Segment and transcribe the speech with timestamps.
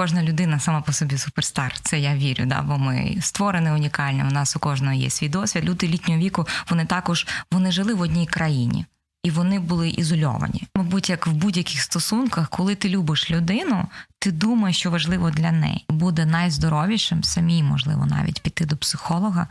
[0.00, 1.78] кожна людина сама по собі суперстар.
[1.80, 4.22] Це я вірю, да, бо ми створені унікальні.
[4.22, 5.64] У нас у кожного є свій досвід.
[5.64, 8.86] Люди літнього віку вони також вони жили в одній країні.
[9.22, 10.62] І вони були ізольовані.
[10.76, 13.86] Мабуть, як в будь-яких стосунках, коли ти любиш людину,
[14.18, 15.84] ти думаєш, що важливо для неї.
[15.88, 19.46] Буде найздоровішим самій, можливо, навіть піти до психолога,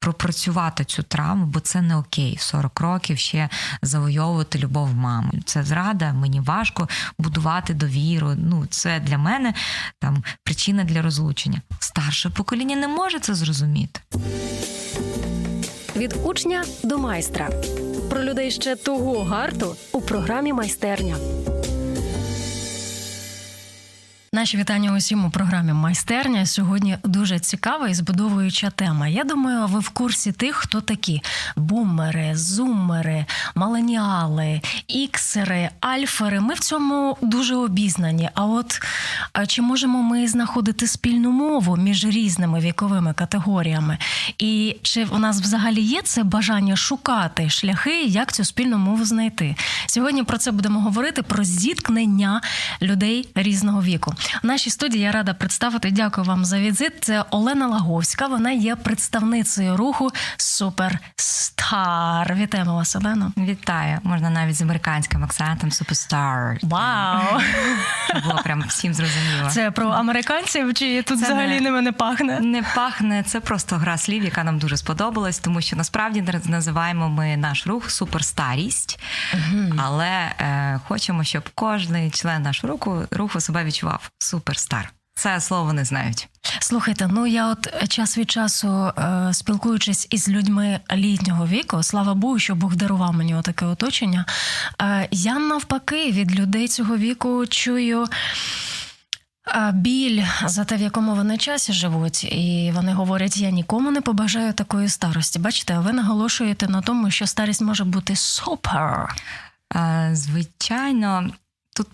[0.00, 2.36] пропрацювати цю травму, бо це не окей.
[2.40, 3.48] 40 років ще
[3.82, 5.30] завойовувати любов мами.
[5.44, 6.88] Це зрада, мені важко
[7.18, 8.34] будувати довіру.
[8.36, 9.54] Ну, це для мене
[9.98, 11.60] там причина для розлучення.
[11.78, 14.00] Старше покоління не може це зрозуміти.
[15.96, 17.50] Від учня до майстра
[18.10, 21.16] про людей ще того гарту у програмі майстерня.
[24.34, 26.46] Наші вітання усім у програмі Майстерня.
[26.46, 29.08] Сьогодні дуже цікава і збудовуюча тема.
[29.08, 31.22] Я думаю, ви в курсі тих, хто такі:
[31.56, 36.40] бумери, зумери, маленіали, іксери, альфери.
[36.40, 38.30] Ми в цьому дуже обізнані.
[38.34, 38.80] А от
[39.46, 43.98] чи можемо ми знаходити спільну мову між різними віковими категоріями?
[44.38, 49.56] І чи у нас взагалі є це бажання шукати шляхи, як цю спільну мову знайти?
[49.86, 52.40] Сьогодні про це будемо говорити: про зіткнення
[52.82, 54.14] людей різного віку.
[54.42, 55.90] В нашій студії я рада представити.
[55.90, 56.92] Дякую вам за візит.
[57.00, 58.26] Це Олена Лаговська.
[58.26, 62.34] Вона є представницею руху Суперстар.
[62.34, 63.32] Вітаємо вас, Олено.
[63.36, 63.98] Вітаю.
[64.02, 66.58] Можна навіть з американським акцентом Суперстар.
[66.62, 67.40] Вау!
[68.24, 69.50] Було прям всім зрозуміло.
[69.50, 71.60] Це про американців чи тут це взагалі не...
[71.60, 72.40] ними не пахне?
[72.40, 73.22] Не пахне.
[73.22, 77.90] Це просто гра слів, яка нам дуже сподобалась, тому що насправді називаємо ми наш рух
[77.90, 79.00] суперстарість,
[79.34, 79.74] угу.
[79.78, 84.92] але е, хочемо, щоб кожен член нашого руху руху себе відчував суперстар.
[85.14, 86.28] Це слово не знають.
[86.60, 92.38] Слухайте, ну я от час від часу е, спілкуючись із людьми літнього віку, слава Богу,
[92.38, 94.24] що Бог дарував мені таке оточення.
[94.82, 98.06] Е, я навпаки від людей цього віку чую.
[99.48, 104.00] Е, біль за те, в якому вони часі живуть, і вони говорять: я нікому не
[104.00, 105.38] побажаю такої старості.
[105.38, 109.16] Бачите, ви наголошуєте на тому, що старість може бути супер.
[109.74, 111.30] Е, звичайно,
[111.76, 111.88] тут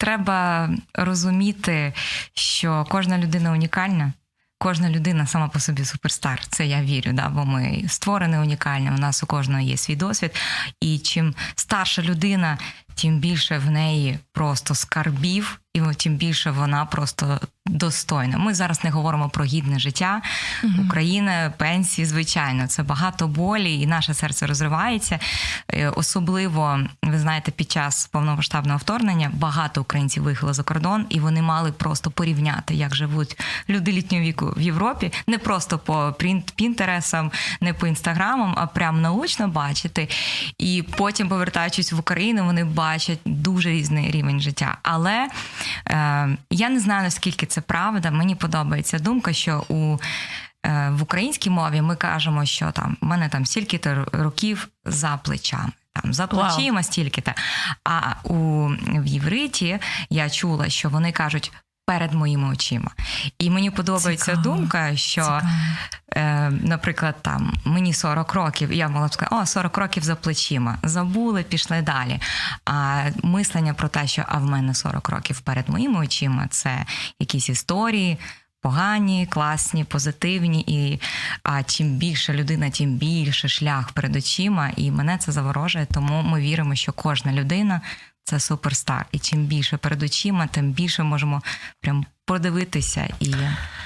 [0.00, 1.92] треба розуміти,
[2.34, 4.12] що кожна людина унікальна.
[4.58, 6.46] Кожна людина сама по собі суперстар.
[6.46, 8.90] Це я вірю, да, бо ми створені унікальні.
[8.90, 10.30] У нас у кожного є свій досвід.
[10.80, 12.58] І чим старша людина,
[12.94, 17.40] тим більше в неї просто скарбів, і тим більше вона просто
[17.70, 18.38] достойна.
[18.38, 20.22] Ми зараз не говоримо про гідне життя.
[20.64, 25.18] mm Україна, пенсії, звичайно, це багато болі, і наше серце розривається.
[25.72, 31.42] Е, особливо, ви знаєте, під час повномасштабного вторгнення багато українців виїхало за кордон, і вони
[31.42, 36.14] мали просто порівняти, як живуть люди літнього віку в Європі, не просто по
[36.54, 37.30] пінтересам,
[37.60, 40.08] не по інстаграмам, а прям научно бачити.
[40.58, 44.78] І потім, повертаючись в Україну, вони бачать дуже різний рівень життя.
[44.82, 45.28] Але
[45.86, 48.10] е, я не знаю наскільки це правда.
[48.10, 49.98] Мені подобається думка, що у
[50.66, 55.72] е, в українській мові ми кажемо, що там в мене там стільки-то років за плечами.
[55.92, 57.32] Там за плечима стільки-то.
[57.84, 58.68] А у
[59.00, 59.78] в євриті
[60.10, 61.52] я чула, що вони кажуть
[61.90, 62.90] перед моїми очима.
[63.38, 64.42] І мені подобається Цікаво.
[64.42, 65.40] думка, що,
[66.16, 70.14] е, наприклад, там мені 40 років, і я могла б сказати, о, 40 років за
[70.14, 70.78] плечима.
[70.82, 72.20] Забули, пішли далі.
[72.64, 76.84] А мислення про те, що а в мене 40 років перед моїми очима, це
[77.20, 78.18] якісь історії.
[78.62, 81.00] Погані, класні, позитивні, і
[81.42, 85.86] а чим більше людина, тим більше шлях перед очима, і мене це заворожує.
[85.94, 87.80] Тому ми віримо, що кожна людина
[88.30, 89.06] це суперстар.
[89.12, 91.42] І чим більше перед очима, тим більше можемо
[91.80, 93.34] прям подивитися і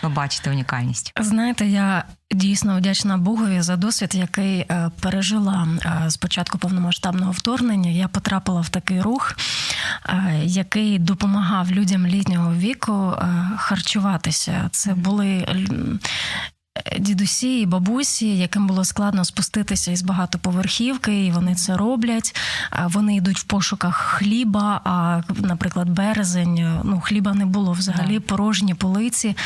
[0.02, 1.12] побачити унікальність.
[1.20, 7.90] Знаєте, я дійсно вдячна Богові за досвід, який е, пережила е, з початку повномасштабного вторгнення.
[7.90, 9.36] Я потрапила в такий рух,
[10.08, 13.16] е, який допомагав людям літнього віку
[13.56, 14.68] харчуватися.
[14.72, 15.46] Це були
[16.98, 22.36] дідусі і бабусі, яким було складно спуститися із багатоповерхівки, і вони це роблять.
[22.84, 24.80] Вони йдуть в пошуках хліба.
[24.84, 29.36] А, наприклад, березень ну хліба не було взагалі, порожні полиці.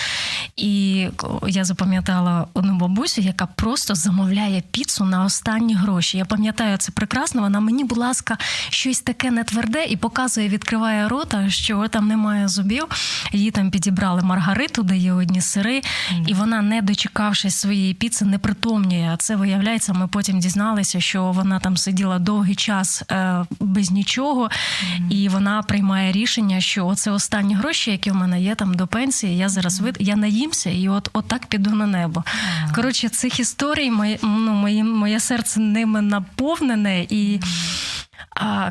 [0.57, 1.07] І
[1.47, 6.19] я запам'ятала одну бабусю, яка просто замовляє піцу на останні гроші.
[6.19, 7.43] Я пам'ятаю це прекрасно.
[7.43, 8.39] Вона мені, будь ласка,
[8.71, 12.85] щось таке нетверде і показує, відкриває рота, що там немає зубів.
[13.33, 15.83] Її там підібрали маргариту, де є одні сири,
[16.27, 19.11] і вона не дочекала дочекавшись своєї піци, не притомнює.
[19.13, 24.45] А це виявляється, ми потім дізналися, що вона там сиділа довгий час е, без нічого,
[24.45, 25.11] mm-hmm.
[25.11, 29.37] і вона приймає рішення, що оце останні гроші, які в мене є там до пенсії.
[29.37, 32.21] Я зараз вид я наїмся, і от от так піду на небо.
[32.21, 32.75] Mm-hmm.
[32.75, 37.41] Коротше, цих історій моє, ну, моє, моє серце ними наповнене і.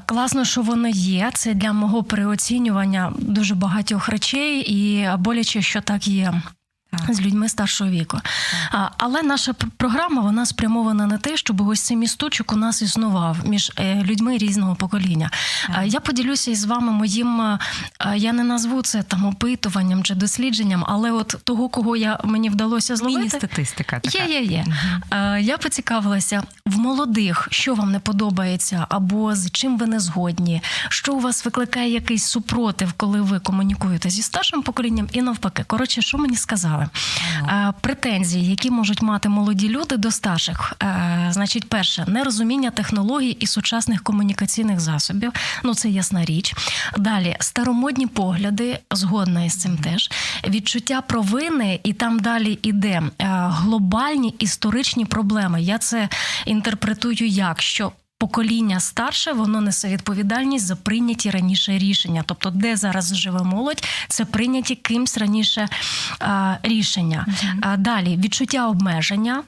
[0.05, 1.31] Класно, що воно є.
[1.33, 6.33] Це для мого переоцінювання дуже багатьох речей, і боляче, що так є
[7.09, 8.19] з людьми старшого віку.
[8.71, 13.37] А, Але наша програма вона спрямована на те, щоб ось цей місточок у нас існував
[13.45, 15.31] між е, людьми різного покоління.
[15.69, 17.57] А, я поділюся із вами моїм.
[18.15, 22.95] Я не назву це там опитуванням чи дослідженням, але от того, кого я мені вдалося
[22.95, 23.17] зловити.
[23.19, 24.23] Міні-статистика така.
[24.23, 24.65] Є, є, є.
[24.67, 25.37] Угу.
[25.39, 31.13] Я поцікавилася в молодих, що вам не подобається, або з чим ви не згодні, що
[31.13, 35.63] у вас викликає якийсь супротив, коли ви комунікуєте зі старшим поколінням, і навпаки.
[35.67, 36.86] Коротше, що мені сказали?
[37.81, 40.73] Претензії, які можуть мати молоді люди до старших,
[41.29, 45.31] значить, перше, нерозуміння технологій і сучасних комунікаційних засобів.
[45.63, 46.55] Ну це ясна річ.
[46.97, 50.11] Далі старомодні погляди, згодна із цим теж
[50.47, 55.61] відчуття провини, і там далі іде глобальні історичні проблеми.
[55.61, 56.09] Я це
[56.45, 62.23] інтерпретую як що покоління старше воно несе відповідальність за прийняті раніше рішення.
[62.25, 65.67] Тобто, де зараз живе молодь, це прийняті кимсь раніше
[66.19, 67.25] а, рішення.
[67.61, 69.43] А, Далі відчуття обмеження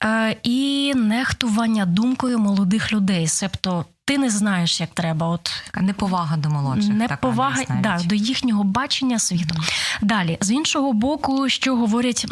[0.00, 3.84] а, і нехтування думкою молодих людей, себто.
[4.04, 5.50] Ти не знаєш, як треба, от
[5.80, 6.94] неповага до молодших.
[6.94, 9.54] Неповага да, до їхнього бачення світу.
[9.54, 9.98] Mm-hmm.
[10.02, 12.26] Далі з іншого боку, що говорять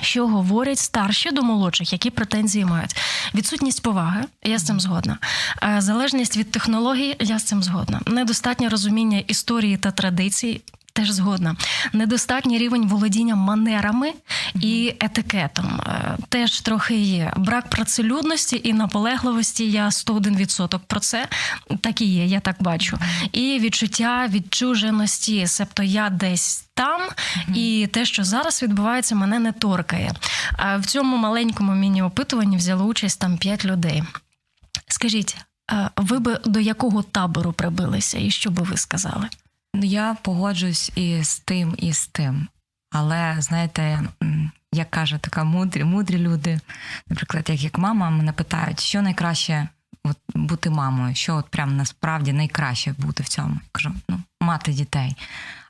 [0.00, 2.96] що говорять старші до молодших, які претензії мають.
[3.34, 5.18] Відсутність поваги, я з цим згодна.
[5.62, 8.00] Е, залежність від технологій, я з цим згодна.
[8.06, 10.60] Недостатнє розуміння історії та традицій.
[10.96, 11.56] Теж згодна.
[11.92, 14.12] Недостатній рівень володіння манерами
[14.54, 15.80] і етикетом.
[15.86, 17.32] Е, теж трохи є.
[17.36, 19.70] Брак працелюдності і наполегливості.
[19.70, 21.28] Я 101% про це
[21.80, 22.98] так і є, я так бачу.
[23.32, 27.00] І відчуття відчуженості, себто я десь там,
[27.54, 30.12] і те, що зараз відбувається, мене не торкає.
[30.52, 34.02] А в цьому маленькому міні-опитуванні взяло участь там 5 людей.
[34.88, 35.36] Скажіть,
[35.96, 39.28] ви би до якого табору прибилися, і що би ви сказали?
[39.76, 42.48] Ну, я погоджуюсь і з тим, і з тим.
[42.90, 44.02] Але знаєте,
[44.72, 46.60] як каже така мудрі, мудрі люди,
[47.08, 49.68] наприклад, як як мама, мене питають, що найкраще
[50.04, 53.54] от, бути мамою, що от прям насправді найкраще бути в цьому.
[53.54, 55.16] Я кажу, ну, мати дітей.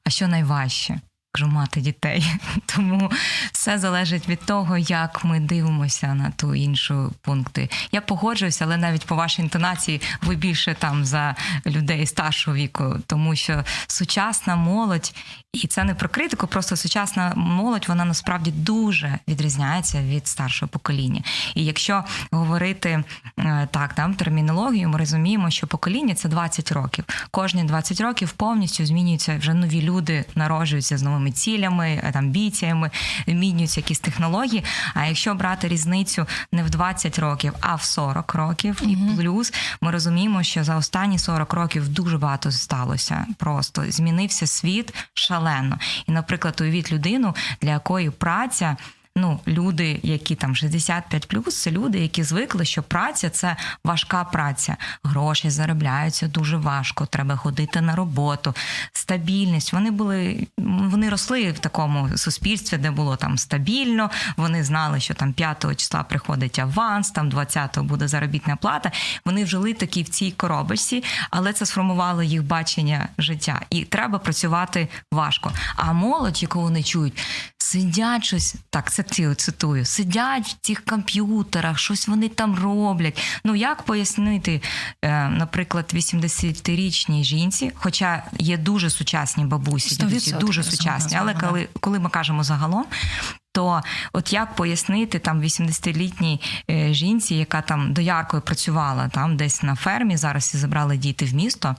[0.05, 1.00] А що найважче?
[1.37, 2.33] Кажу, мати дітей.
[2.67, 3.11] Тому
[3.53, 7.71] все залежить від того, як ми дивимося на ту іншу пункти.
[7.93, 11.37] Я погоджуюся, але навіть по вашій інтонації ви більше там за
[11.67, 15.15] людей старшого віку, тому що сучасна молодь
[15.64, 21.23] і це не про критику, просто сучасна молодь вона насправді дуже відрізняється від старшого покоління.
[21.55, 23.05] І якщо говорити
[23.38, 27.05] е, так, там термінологію, ми розуміємо, що покоління це 20 років.
[27.31, 32.91] Кожні 20 років повністю змінюються вже нові люди, народжуються з новими цілями, е, амбіціями,
[33.26, 34.64] змінюються якісь технології.
[34.94, 39.91] А якщо брати різницю не в 20 років, а в 40 років і плюс, ми
[39.91, 43.26] розуміємо, що за останні 40 років дуже багато сталося.
[43.38, 45.78] Просто змінився світ шалено шалено.
[46.08, 48.76] І, наприклад, уявіть людину, для якої праця.
[49.18, 54.76] Ну, люди, які там 65 плюс, це люди, які звикли, що праця це важка праця.
[55.04, 57.06] Гроші заробляються дуже важко.
[57.06, 58.54] Треба ходити на роботу,
[58.92, 59.72] стабільність.
[59.72, 64.10] Вони були, вони росли в такому суспільстві, де було там стабільно.
[64.36, 68.92] Вони знали, що там 5 числа приходить аванс, там 20-го буде заробітна плата.
[69.24, 73.60] Вони жили такі в цій коробочці, але це сформувало їх бачення життя.
[73.70, 75.52] І треба працювати важко.
[75.76, 77.22] А молодь, яку вони чують,
[77.66, 78.92] сидять щось так.
[78.92, 83.23] Це цитую, сидять в цих комп'ютерах, щось вони там роблять.
[83.44, 84.62] Ну як пояснити,
[85.02, 91.99] е, наприклад, 80-річній жінці, хоча є дуже сучасні бабусі, дідусі, дуже сучасні, але коли, коли
[91.99, 92.85] ми кажемо загалом.
[93.52, 93.82] То
[94.12, 100.16] от як пояснити там 80-літній е, жінці, яка там дояркою працювала там десь на фермі,
[100.16, 101.76] зараз і забрали діти в місто,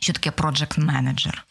[0.00, 1.46] що таке проджект менеджер?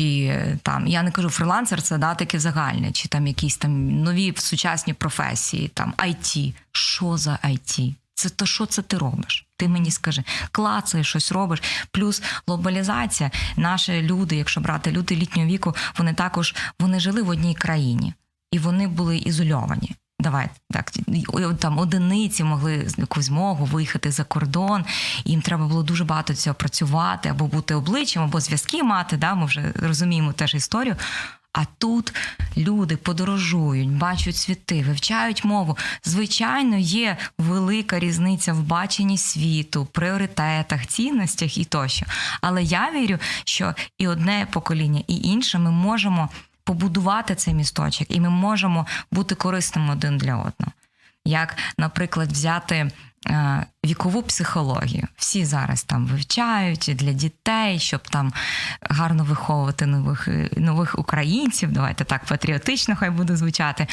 [0.00, 4.34] Чи там я не кажу фрилансер, це да, таке загальне, чи там якісь там нові
[4.36, 6.54] сучасні професії, там IT.
[6.72, 7.94] Що за IT?
[8.14, 9.46] Це то, що це ти робиш?
[9.56, 11.62] Ти мені скажи, клацаєш, щось робиш.
[11.90, 13.30] Плюс глобалізація.
[13.56, 18.14] Наші люди, якщо брати люди літнього віку, вони також вони жили в одній країні
[18.52, 19.92] і вони були ізольовані.
[20.20, 20.92] Давайте так
[21.58, 24.84] там одиниці могли з якусь змогу виїхати за кордон,
[25.24, 29.16] їм треба було дуже багато цього працювати або бути обличчям, або зв'язки мати.
[29.16, 30.96] Да, Ми вже розуміємо теж історію.
[31.52, 32.14] А тут
[32.56, 35.78] люди подорожують, бачать світи, вивчають мову.
[36.04, 42.06] Звичайно, є велика різниця в баченні світу, пріоритетах, цінностях і тощо.
[42.40, 46.28] Але я вірю, що і одне покоління, і інше ми можемо
[46.64, 50.72] побудувати цей місточок, і ми можемо бути корисними один для одного.
[51.24, 52.90] як, наприклад, взяти.
[53.26, 55.08] Е, вікову психологію.
[55.16, 58.32] Всі зараз там вивчають для дітей, щоб там
[58.80, 61.72] гарно виховувати нових нових українців.
[61.72, 63.86] Давайте так патріотично хай буде звучати.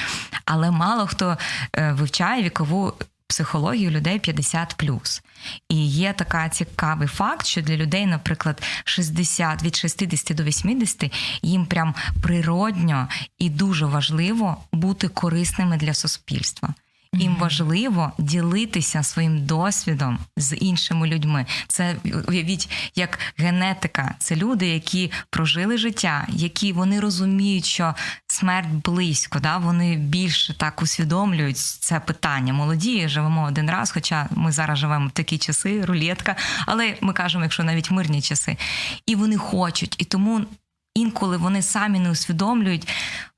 [0.45, 1.37] Але мало хто
[1.73, 2.93] е, вивчає вікову
[3.27, 5.21] психологію людей 50+.
[5.69, 11.65] І є така цікавий факт, що для людей, наприклад, 60 від 60 до 80 їм
[11.65, 13.07] прям природньо
[13.39, 16.73] і дуже важливо бути корисними для суспільства.
[17.13, 21.45] Їм важливо ділитися своїм досвідом з іншими людьми.
[21.67, 21.95] Це
[22.27, 24.15] уявіть, як генетика.
[24.19, 27.95] Це люди, які прожили життя, які вони розуміють, що
[28.27, 29.39] смерть близько.
[29.39, 29.57] Да?
[29.57, 32.53] Вони більше так усвідомлюють це питання.
[32.53, 36.35] Молоді живемо один раз, хоча ми зараз живемо в такі часи, рулетка,
[36.65, 38.57] але ми кажемо, якщо навіть мирні часи,
[39.05, 40.45] і вони хочуть, і тому
[40.95, 42.87] інколи вони самі не усвідомлюють,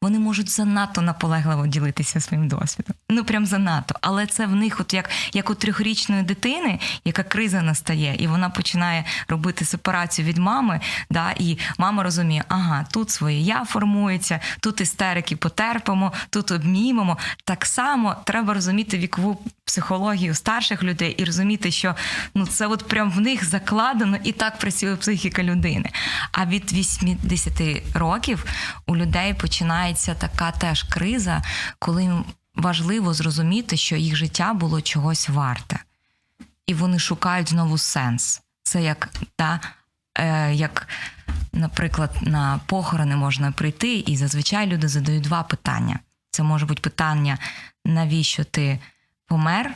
[0.02, 2.96] вони можуть занадто наполегливо ділитися своїм досвідом.
[3.10, 3.96] Ну прям занадто.
[4.02, 8.50] Але це в них, от як як у трьохрічної дитини, яка криза настає, і вона
[8.50, 10.80] починає робити сепарацію від мами.
[11.10, 17.18] да, І мама розуміє, ага, тут своє я формується, тут істерики потерпимо, тут обнімемо.
[17.44, 21.96] Так само треба розуміти вікову психологію старших людей і розуміти, що
[22.36, 25.90] ну це от прям в них закладено і так працює психіка людини.
[26.32, 27.54] А від 80
[27.94, 28.46] років
[28.88, 29.34] у людей
[29.90, 31.42] починається така теж криза,
[31.80, 32.24] коли
[32.56, 35.80] важливо зрозуміти, що їх життя було чогось варте,
[36.68, 38.42] і вони шукають знову сенс.
[38.64, 39.60] Це як та,
[40.16, 40.88] е, як,
[41.54, 46.00] наприклад, на похорони можна прийти, і зазвичай люди задають два питання.
[46.32, 47.38] Це може бути питання,
[47.86, 48.80] навіщо ти
[49.28, 49.76] помер,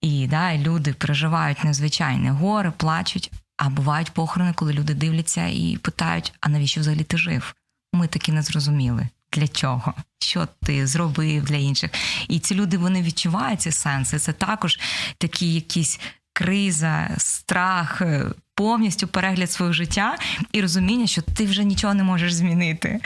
[0.00, 3.30] і да, люди переживають незвичайне горе, плачуть.
[3.56, 7.54] А бувають похорони, коли люди дивляться і питають: а навіщо взагалі ти жив?
[7.92, 9.08] Ми таки не зрозуміли.
[9.32, 11.90] Для чого, що ти зробив для інших,
[12.28, 14.18] і ці люди вони відчувають ці сенси.
[14.18, 14.78] Це також
[15.18, 16.00] такі якісь
[16.32, 20.18] криза, страх, е, повністю перегляд свого життя
[20.52, 23.00] і розуміння, що ти вже нічого не можеш змінити.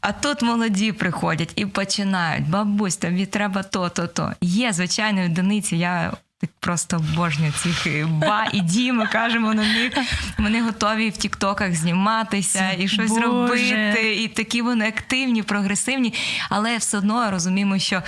[0.00, 4.32] А тут молоді приходять і починають: бабусь, тобі треба то, то, то.
[4.40, 5.76] Є звичайно одиниці.
[5.76, 9.92] Я так просто обожнюю цих е, ба і ді, ми кажемо на них.
[10.38, 13.22] Вони готові в Тіктоках зніматися і щось Боже.
[13.22, 14.16] робити.
[14.22, 16.14] І такі вони активні, прогресивні,
[16.50, 18.02] але все одно розуміємо, що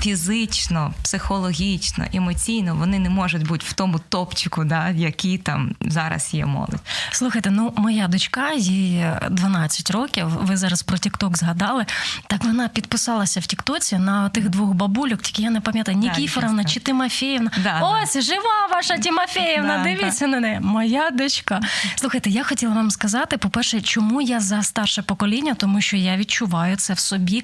[0.00, 6.34] фізично, психологічно, емоційно вони не можуть бути в тому топчику, да, в який там зараз
[6.34, 6.80] є молодь.
[7.10, 10.26] Слухайте, ну моя дочка, їй 12 років.
[10.26, 11.86] Ви зараз про Тікток згадали.
[12.26, 16.80] Так вона підписалася в Тіктоці на тих двох бабульок, тільки я не пам'ятаю, Нікіфоровна чи
[16.80, 17.50] Тимофєєвна.
[17.62, 18.20] Да, Ось да.
[18.20, 20.60] жива ваша Тимофєєвна, да, дивіться на неї.
[20.60, 21.60] Моя дочка.
[21.96, 26.76] Слухайте, я хотіла вам сказати, по-перше, чому я за старше покоління, тому що я відчуваю
[26.76, 27.42] це в собі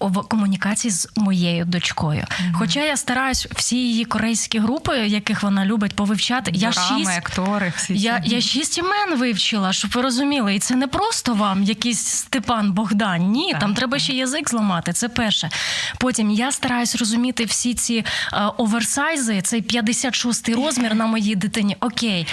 [0.00, 2.20] в комунікації з моєю дочкою.
[2.20, 2.52] Mm-hmm.
[2.52, 6.50] Хоча я стараюсь всі її корейські групи, яких вона любить повивчати.
[6.50, 10.54] Дорами, я шість актори, всі я, я шість імен вивчила, щоб ви розуміли.
[10.54, 13.30] І це не просто вам якийсь Степан Богдан.
[13.30, 14.92] Ні, так, там треба ще язик зламати.
[14.92, 15.50] Це перше.
[15.98, 21.76] Потім я стараюсь розуміти всі ці а, е, оверсайзи, цей 56-й розмір на моїй дитині.
[21.80, 22.26] Окей.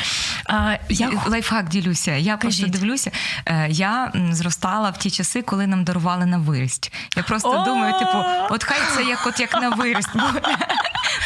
[0.45, 1.11] А, я...
[1.27, 2.11] Лайфхак ділюся.
[2.11, 2.61] Я Кажіть.
[2.61, 3.11] просто дивлюся.
[3.45, 6.91] Е, я зростала в ті часи, коли нам дарували на вирість.
[7.15, 8.17] Я просто думаю, типу,
[8.49, 10.09] от хай це як от як на виріст.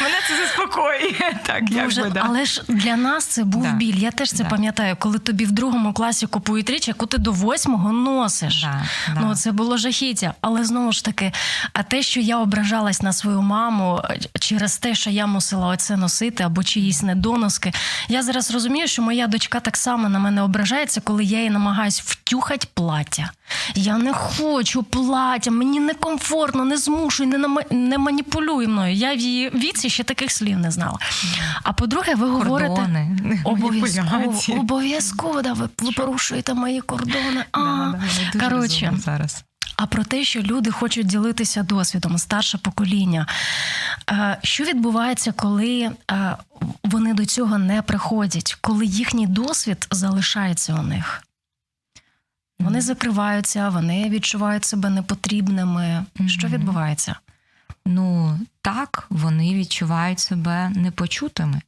[0.01, 1.33] Мене це заспокоює.
[1.43, 2.25] Так, Дуже, якби, да.
[2.29, 3.71] Але ж для нас це був да.
[3.71, 3.95] біль.
[3.95, 4.49] Я теж це да.
[4.49, 8.65] пам'ятаю, коли тобі в другому класі купують річ, яку ти до восьмого носиш.
[9.21, 10.33] Ну це було жахіття.
[10.41, 11.31] Але знову ж таки,
[11.73, 14.01] а те, що я ображалась на свою маму
[14.39, 17.73] через те, що я мусила оце носити або чиїсь недоноски,
[18.07, 22.01] я зараз розумію, що моя дочка так само на мене ображається, коли я їй намагаюсь
[22.01, 23.31] втюхати плаття.
[23.75, 28.93] Я не хочу плаття, мені некомфортно, не змушуй, не не маніпулюй мною.
[28.93, 30.99] Я в її віці ще таких слів не знала.
[31.63, 32.87] А по-друге, ви говорите
[33.43, 37.45] обов'язково, обов'язково да, ви, ви порушуєте мої кордони.
[37.51, 37.99] А, да,
[38.33, 39.43] да, коротше, зараз.
[39.75, 43.27] А про те, що люди хочуть ділитися досвідом, старше покоління.
[44.11, 46.37] Е, що відбувається, коли е,
[46.83, 51.23] вони до цього не приходять, коли їхній досвід залишається у них?
[52.59, 56.05] Вони закриваються, вони відчувають себе непотрібними.
[56.27, 57.15] Що відбувається?
[57.85, 61.61] Ну так, вони відчувають себе непочутими.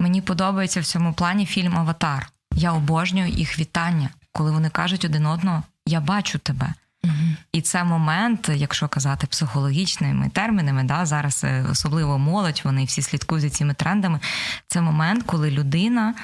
[0.00, 2.30] Мені подобається в цьому плані фільм Аватар.
[2.54, 6.74] Я обожнюю їх вітання, коли вони кажуть один одного Я бачу тебе.
[7.04, 7.14] Угу.
[7.52, 13.42] І це момент, якщо казати психологічними термінами, да, зараз е, особливо молодь, вони всі слідкують
[13.42, 14.20] за цими трендами.
[14.66, 16.14] Це момент, коли людина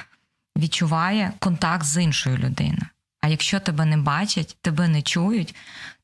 [0.57, 2.85] відчуває контакт з іншою людиною.
[3.21, 5.55] А якщо тебе не бачать, тебе не чують,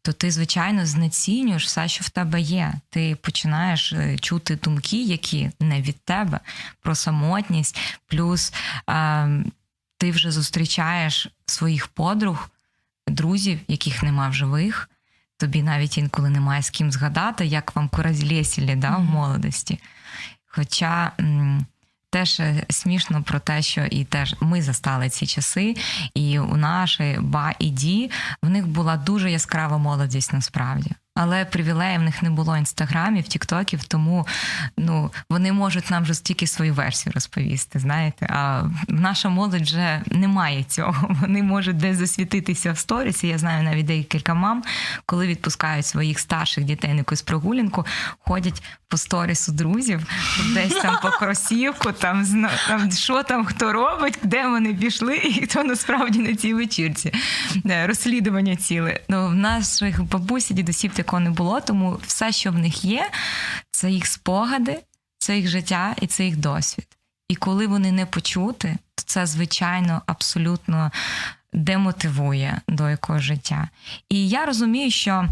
[0.02, 2.74] то ти, звичайно, знецінюєш все, що в тебе є.
[2.90, 6.40] Ти починаєш е, чути думки, які не від тебе,
[6.82, 8.54] про самотність, плюс
[8.90, 9.30] е,
[9.98, 12.50] ти вже зустрічаєш своїх подруг,
[13.08, 14.90] друзів, яких нема в живих.
[15.38, 19.80] Тобі навіть інколи немає з ким згадати, як вам куразлєсілі да, в молодості.
[20.46, 21.66] Хоча м,
[22.10, 25.76] теж смішно про те, що і теж ми застали ці часи,
[26.14, 30.92] і у нашій ба і ді в них була дуже яскрава молодість насправді.
[31.16, 34.28] Але привілеїв в них не було інстаграмів, тіктоків, тому
[34.78, 37.80] ну вони можуть нам вже стільки свою версію розповісти.
[37.80, 41.16] Знаєте, а наша молодь вже не має цього.
[41.22, 43.28] Вони можуть десь засвітитися в сторісі.
[43.28, 44.64] Я знаю навіть декілька мам,
[45.06, 47.86] коли відпускають своїх старших дітей на якусь прогулянку,
[48.20, 50.02] ходять по сторісу друзів,
[50.54, 52.26] десь там по кросівку, там
[52.68, 57.14] там що там хто робить, де вони пішли, і хто насправді на цій вечірці.
[57.66, 59.00] Е, розслідування ціле.
[59.10, 63.12] Ну в наших бабусі, дідусів такого не було, тому все, що в них є,
[63.72, 64.80] це їх спогади,
[65.18, 66.88] це їх життя і це їх досвід.
[67.30, 70.92] І коли вони не почути, то це звичайно абсолютно
[71.54, 73.70] демотивує до якогось життя.
[74.10, 75.30] І я розумію, що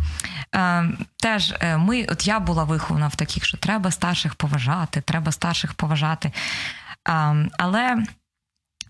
[0.56, 5.32] е, теж е, ми, от я була вихована в таких, що треба старших поважати, треба
[5.32, 6.32] старших поважати.
[7.10, 8.04] Е, але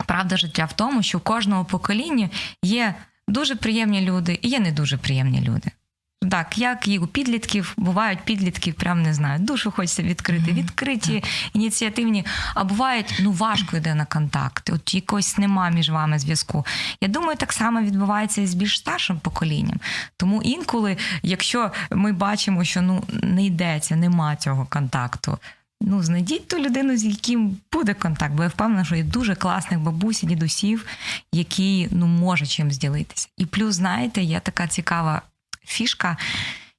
[0.05, 2.29] правда життя в тому, що в кожному поколінні
[2.63, 2.95] є
[3.27, 5.71] дуже приємні люди і є не дуже приємні люди.
[6.31, 12.25] Так, як і у підлітків бувають підлітки, прям не знаю, душу хочеться відкрити, відкриті, ініціативні,
[12.55, 16.65] а бувають ну важко йде на контакт, от якось нема між вами зв'язку.
[17.01, 19.79] Я думаю, так само відбувається і з більш старшим поколінням.
[20.17, 25.37] Тому інколи, якщо ми бачимо, що ну не йдеться, нема цього контакту.
[25.85, 29.79] Ну, знайдіть ту людину, з яким буде контакт, бо я впевнена, що є дуже класних
[29.79, 30.85] бабусі, дідусів,
[31.33, 33.27] які ну можуть чимось ділитися.
[33.37, 35.21] І плюс, знаєте, є така цікава
[35.65, 36.17] фішка,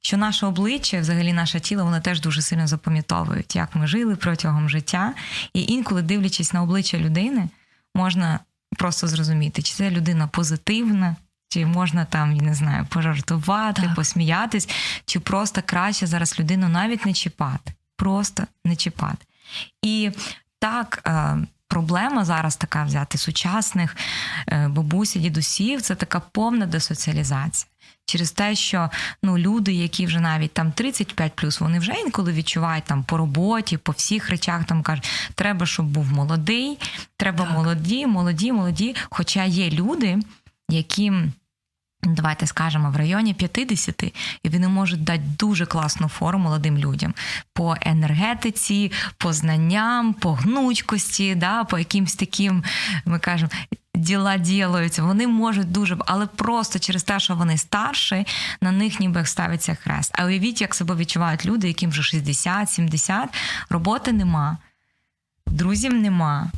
[0.00, 4.68] що наше обличчя, взагалі наше тіло, воно теж дуже сильно запам'ятовують, як ми жили протягом
[4.68, 5.14] життя.
[5.54, 7.48] І інколи, дивлячись на обличчя людини,
[7.94, 8.40] можна
[8.78, 11.16] просто зрозуміти, чи це людина позитивна.
[11.48, 13.94] Чи можна там, я не знаю, пожартувати, так.
[13.94, 14.68] посміятись,
[15.04, 19.26] чи просто краще зараз людину навіть не чіпати, просто не чіпати.
[19.82, 20.10] І
[20.58, 21.36] так, е,
[21.68, 23.96] проблема зараз така взяти сучасних
[24.48, 27.70] е, бабусі, дідусів це така повна десоціалізація
[28.06, 28.90] через те, що
[29.22, 33.92] ну люди, які вже навіть там 35+, вони вже інколи відчувають там по роботі, по
[33.92, 36.78] всіх речах там кажуть, треба, щоб був молодий,
[37.16, 37.52] треба так.
[37.54, 38.94] молоді, молоді, молоді.
[39.10, 40.18] Хоча є люди,
[40.70, 41.12] які.
[42.06, 44.02] Давайте скажемо в районі 50,
[44.42, 47.14] і вони можуть дати дуже класну форму молодим людям
[47.52, 52.64] по енергетиці, по знанням, по гнучкості, да, по якимсь таким,
[53.04, 53.50] ми кажемо,
[53.94, 58.26] діла ділаються, вони можуть дуже, але просто через те, що вони старші,
[58.60, 60.12] на них ніби ставиться хрест.
[60.14, 63.26] А уявіть, як себе відчувають люди, яким вже 60-70,
[63.70, 64.58] роботи нема,
[65.46, 66.50] друзів нема.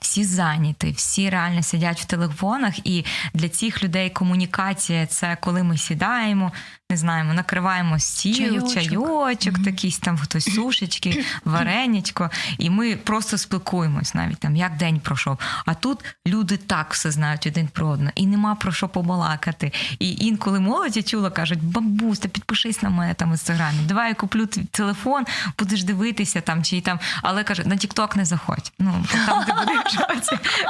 [0.00, 5.78] Всі зайняті, всі реально сидять в телефонах, і для цих людей комунікація це коли ми
[5.78, 6.52] сідаємо,
[6.92, 9.64] не знаємо, накриваємо стіл, чайочок, чайочок mm-hmm.
[9.64, 15.38] такийсь там хтось сушечки, вареничко, і ми просто спілкуємось навіть там, як день пройшов.
[15.66, 19.72] А тут люди так все знають один про одного, і нема про що побалакати.
[19.98, 24.14] І інколи молоді чула, кажуть, бабусь, та підпишись на мене там в інстаграмі, давай я
[24.14, 25.24] куплю телефон,
[25.58, 28.72] будеш дивитися там чи там, але кажуть, на Тікток не заходь.
[28.78, 29.94] Ну там ти будеш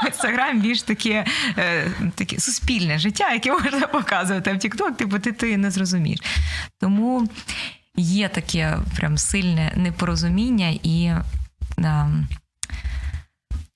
[0.02, 1.24] в інстаграм більш таке,
[1.58, 4.50] е, таке суспільне життя, яке можна показувати.
[4.50, 6.70] А в Тікток, типу, ти, ти не зрозумієш розумієш.
[6.80, 7.28] Тому
[7.96, 11.12] є таке прям сильне непорозуміння і
[11.78, 12.10] да,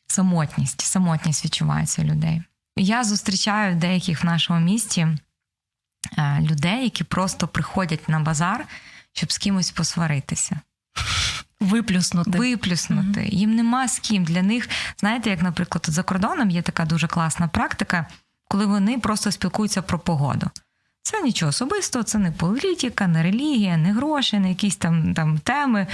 [0.07, 0.81] самотність.
[0.81, 2.43] Самотність відчувається у людей.
[2.77, 5.09] Я зустрічаю деяких в нашому місті
[6.19, 8.67] е, людей, які просто приходять на базар,
[9.13, 10.61] щоб з кимось посваритися.
[11.61, 12.39] Виплюснути.
[12.39, 13.21] Виплюснути.
[13.21, 13.35] Mm-hmm.
[13.35, 14.25] Їм нема з ким.
[14.25, 14.69] Для них,
[15.01, 18.07] знаєте, як, наприклад, за кордоном є така дуже класна практика,
[18.49, 20.51] коли вони просто спілкуються про погоду.
[21.07, 25.87] Це нічого особистого, це не політика, не релігія, не гроші, не якісь там там теми.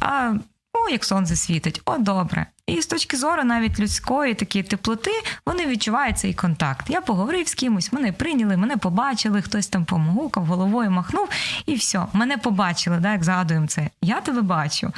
[0.00, 0.34] А
[0.72, 2.46] о, як сонце світить, о, добре.
[2.66, 5.10] І з точки зору навіть людської такої теплоти
[5.46, 6.90] вони відчувають цей контакт.
[6.90, 11.28] Я поговорив з кимось, мене прийняли, мене побачили, хтось там помогукав, головою махнув,
[11.66, 13.90] і все, мене побачили, да, як згадуємо це.
[14.02, 14.92] Я тебе бачу.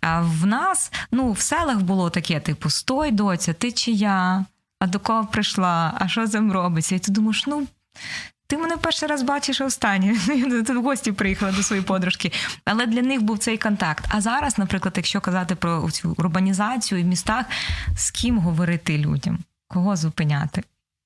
[0.00, 4.44] А в нас, ну, в селах було таке: типу, стой, доця, ти чи я?
[4.80, 5.92] А до кого прийшла?
[5.98, 6.94] А що з ним робиться?
[6.94, 7.66] І ти думаєш, ну
[8.46, 10.12] ти мене перший раз бачиш останнє.
[10.12, 12.32] В гості приїхала до своєї подружки.
[12.64, 14.04] Але для них був цей контакт.
[14.08, 17.46] А зараз, наприклад, якщо казати про цю урбанізацію в містах,
[17.96, 19.38] з ким говорити людям?
[19.68, 20.62] Кого зупиняти?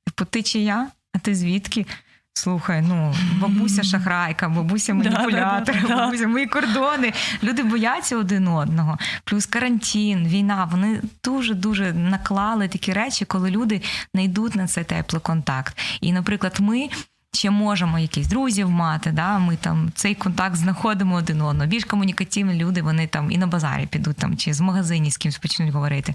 [0.07, 0.89] Типу, ти чи я?
[1.13, 1.87] А ти звідки?
[2.35, 7.13] Слухай, ну бабуся шахрайка, бабуся маніпулятор, Да, да, да, бабуся мої кордони.
[7.43, 8.99] Люди бояться один одного.
[9.25, 10.69] Плюс карантин, війна.
[10.71, 13.83] Вони дуже дуже наклали такі речі, коли люди
[14.15, 15.79] не йдуть на цей теплий контакт.
[16.01, 16.89] І, наприклад, ми.
[17.33, 19.39] Ще можемо якісь друзів мати, да?
[19.39, 21.67] ми там цей контакт знаходимо один одного.
[21.71, 25.39] Більш комунікативні люди, вони там і на базарі підуть там, чи з магазині з кимось
[25.39, 26.15] почнуть говорити.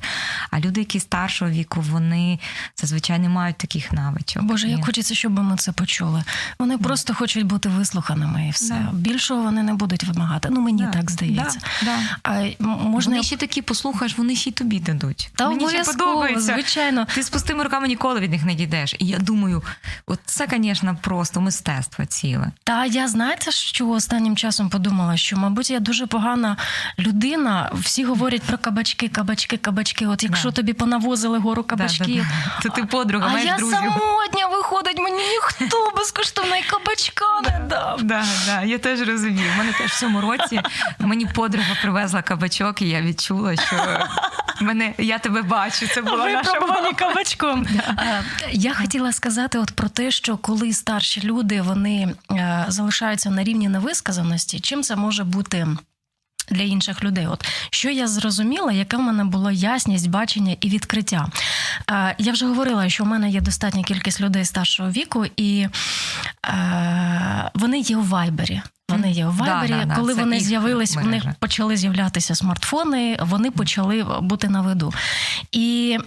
[0.51, 2.39] А люди, які старшого віку, вони
[2.77, 4.43] зазвичай не мають таких навичок.
[4.43, 6.23] Боже, І- як хочеться, щоб ми це почули.
[6.59, 8.73] Вони просто хочуть бути вислуханими і все.
[8.73, 8.97] Да.
[8.97, 10.49] Більшого вони не будуть вимагати.
[10.51, 11.59] Ну мені Да, так здається.
[11.83, 11.99] Да, да.
[12.59, 15.31] А можна Вони ще такі послухаєш, вони ще й тобі дадуть.
[15.35, 16.53] Та Мені ще подобається.
[16.53, 17.07] звичайно.
[17.15, 18.95] Ти з пустими руками ніколи від них не дійдеш.
[18.99, 19.63] І я думаю,
[20.05, 22.51] от це, звісно, просто мистецтво ціле.
[22.63, 26.57] Та я знаєте, що останнім часом подумала, що, мабуть, я дуже погана
[26.99, 27.71] людина.
[27.73, 30.07] Всі говорять про кабачки, кабачки, кабачки.
[30.07, 30.55] От якщо Да.
[30.55, 32.23] тобі понавозили гору кабачків.
[32.23, 32.61] Да, да, да.
[32.63, 33.77] То ти подруга, А маєш я друзів.
[33.77, 35.21] самотня виходить, мені
[35.59, 38.03] ніхто безкоштовно і кабачка не дав.
[38.03, 39.51] Да, да, я теж розумію.
[39.55, 40.61] У мене теж в цьому році
[40.99, 43.75] мені подруга привезла кабачок, і я відчула, що
[44.61, 45.87] мене я тебе бачу.
[45.87, 46.93] Це була наша мама.
[46.93, 47.67] кабачком.
[48.51, 53.69] Я хотіла сказати от про те, що коли старші люди вони е, залишаються на рівні
[53.69, 55.67] невисказаності, чим це може бути?
[56.49, 61.27] Для інших людей, от що я зрозуміла, яка в мене була ясність, бачення і відкриття.
[61.91, 65.67] Е, я вже говорила, що в мене є достатня кількість людей старшого віку, і
[66.47, 68.61] е, вони є у вайбері.
[68.89, 69.69] Вони є у вайбері.
[69.69, 74.61] да, да, Коли да, вони з'явились, в них почали з'являтися смартфони, вони почали бути на
[74.61, 74.93] виду.
[75.51, 75.97] І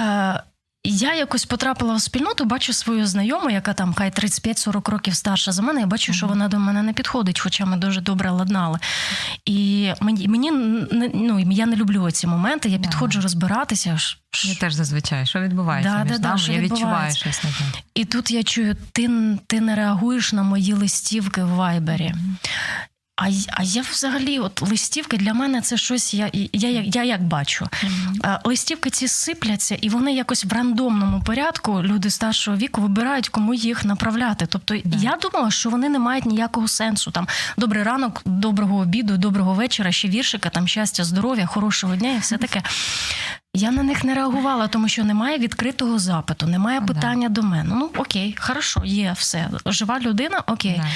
[0.00, 0.42] е,
[0.84, 5.62] я якось потрапила в спільноту, бачу свою знайому, яка там хай 35-40 років старша за
[5.62, 5.80] мене.
[5.80, 8.78] Я бачу, що вона до мене не підходить, хоча ми дуже добре ладнали.
[9.44, 10.50] І мені, мені
[11.14, 12.68] ну, я не люблю ці моменти.
[12.68, 13.98] Я підходжу розбиратися.
[14.44, 17.48] Я теж зазвичай, що відбувається Да, між да, нами, що я відчуваю щось те.
[17.94, 19.10] І тут я чую, ти,
[19.46, 22.14] ти не реагуєш на мої листівки в Вайбері.
[23.16, 27.22] А, а я взагалі, от листівки для мене це щось, я, я, я, я як
[27.22, 27.68] бачу.
[28.24, 33.54] Е, Листівки ці сипляться, і вони якось в рандомному порядку люди старшого віку вибирають, кому
[33.54, 34.46] їх направляти.
[34.46, 37.10] Тобто я думала, що вони не мають ніякого сенсу.
[37.10, 42.18] Там добрий ранок, доброго обіду, доброго вечора, ще віршика, там щастя, здоров'я, хорошого дня і
[42.18, 42.62] все таке.
[43.54, 46.94] Я на них не реагувала, тому що немає відкритого запиту, немає Ну, да.
[46.94, 47.74] питання до мене.
[47.74, 49.50] Ну окей, хорошо, є все.
[49.66, 50.76] Жива людина, окей.
[50.76, 50.88] Да.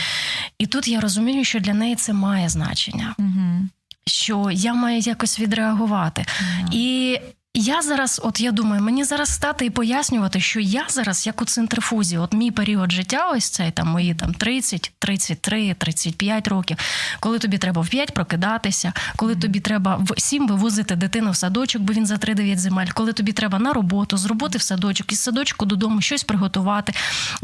[0.59, 3.69] І тут я розумію, що для неї це має значення, угу.
[4.07, 6.27] що я маю якось відреагувати.
[6.63, 6.69] Да.
[6.73, 7.21] І
[7.59, 11.45] я зараз, от я думаю, мені зараз стати і пояснювати, що я зараз, як у
[11.45, 16.77] центрифузі, от мій період життя, ось цей там мої там 30, 33, 35 років,
[17.21, 21.83] коли тобі треба в 5 прокидатися, коли тобі треба в 7 вивозити дитину в садочок,
[21.83, 25.21] бо він за 3-9 земель, коли тобі треба на роботу, з роботи в садочок, із
[25.21, 26.93] садочку додому щось приготувати.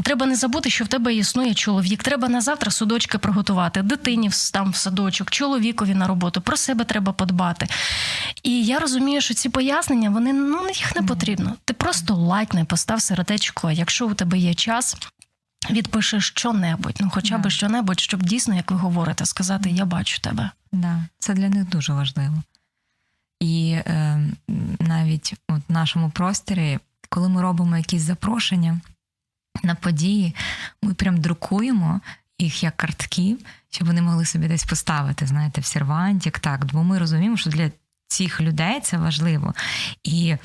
[0.03, 2.03] Треба не забути, що в тебе існує чоловік.
[2.03, 6.41] Треба на завтра судочки приготувати, дитині там в садочок, чоловікові на роботу.
[6.41, 7.67] Про себе треба подбати.
[8.43, 11.55] І я розумію, що ці пояснення вони ну їх не потрібно.
[11.65, 13.71] Ти просто лайкни, постав сердечко.
[13.71, 14.97] Якщо у тебе є час.
[15.69, 20.49] Відпиши що-небудь, ну хоча б що-небудь, щоб дійсно, як ви говорите, сказати Я бачу тебе.
[20.71, 22.43] Да, це для них дуже важливо.
[23.39, 24.19] І е,
[24.79, 28.81] навіть от в нашому просторі, коли ми робимо якісь запрошення
[29.63, 30.35] на події,
[30.81, 32.01] ми прям друкуємо
[32.39, 33.37] їх як картки,
[33.69, 37.71] щоб вони могли собі десь поставити, знаєте, в сервантик, так, бо ми розуміємо, що для
[38.13, 39.53] цих людей це важливо.
[40.03, 40.35] І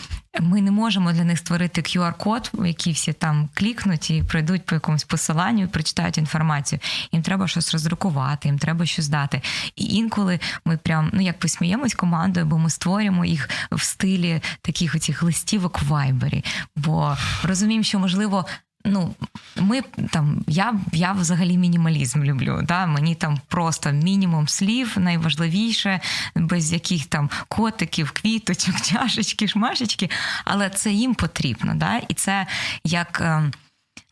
[0.40, 5.04] ми не можемо для них створити QR-код, який всі там клікнуть і пройдуть по якомусь
[5.04, 6.81] посиланню і прочитають інформацію.
[7.12, 9.42] Їм треба щось роздрукувати, їм треба щось дати.
[9.76, 14.94] І інколи ми прям ну як посміємось командою, бо ми створюємо їх в стилі таких
[14.94, 16.44] оцих листівок в вайбері.
[16.76, 18.46] Бо розуміємо, що можливо.
[18.85, 19.14] Ну,
[19.57, 22.61] ми там, я я взагалі мінімалізм люблю.
[22.62, 22.87] Да?
[22.87, 26.01] Мені там просто мінімум слів, найважливіше,
[26.35, 30.11] без яких там котиків, квіточок, чашечки, шмашечки,
[30.45, 31.75] але це їм потрібно.
[31.75, 31.97] Да?
[32.09, 32.47] І це
[32.85, 33.21] як.
[33.21, 33.53] ем,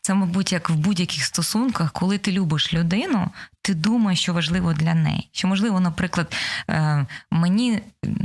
[0.01, 3.29] Це, мабуть, як в будь-яких стосунках, коли ти любиш людину,
[3.61, 5.29] ти думаєш, що важливо для неї.
[5.31, 6.35] Що, можливо, наприклад,
[6.69, 7.79] е, мені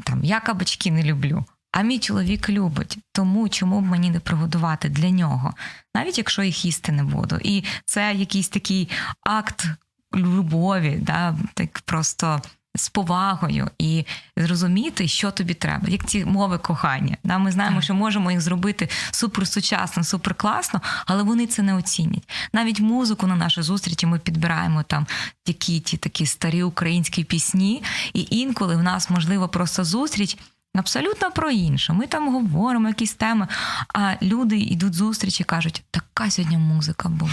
[0.04, 2.98] там я кабачки не люблю, а мій чоловік любить.
[3.12, 5.54] Тому чому б мені не приготувати для нього,
[5.94, 7.38] навіть якщо їх їсти не буду.
[7.42, 8.88] І це якийсь такий
[9.20, 9.66] акт
[10.14, 12.42] любові, да, так просто.
[12.74, 14.04] З повагою і
[14.36, 17.16] зрозуміти, що тобі треба, як ці мови кохання.
[17.24, 22.30] Да, Ми знаємо, що можемо їх зробити суперсучасно, суперкласно, але вони це не оцінять.
[22.52, 25.06] Навіть музику на наші зустрічі ми підбираємо там
[25.46, 27.82] які ті такі старі українські пісні,
[28.14, 30.38] і інколи в нас можливо просто зустріч.
[30.74, 31.92] Абсолютно про інше.
[31.92, 33.48] Ми там говоримо якісь теми,
[33.94, 37.30] а люди йдуть зустрічі і кажуть, така сьогодні музика була.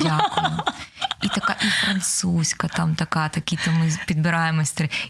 [0.00, 0.60] Дякую.
[1.22, 4.62] І така, і французька, там така, такі то ми підбираємо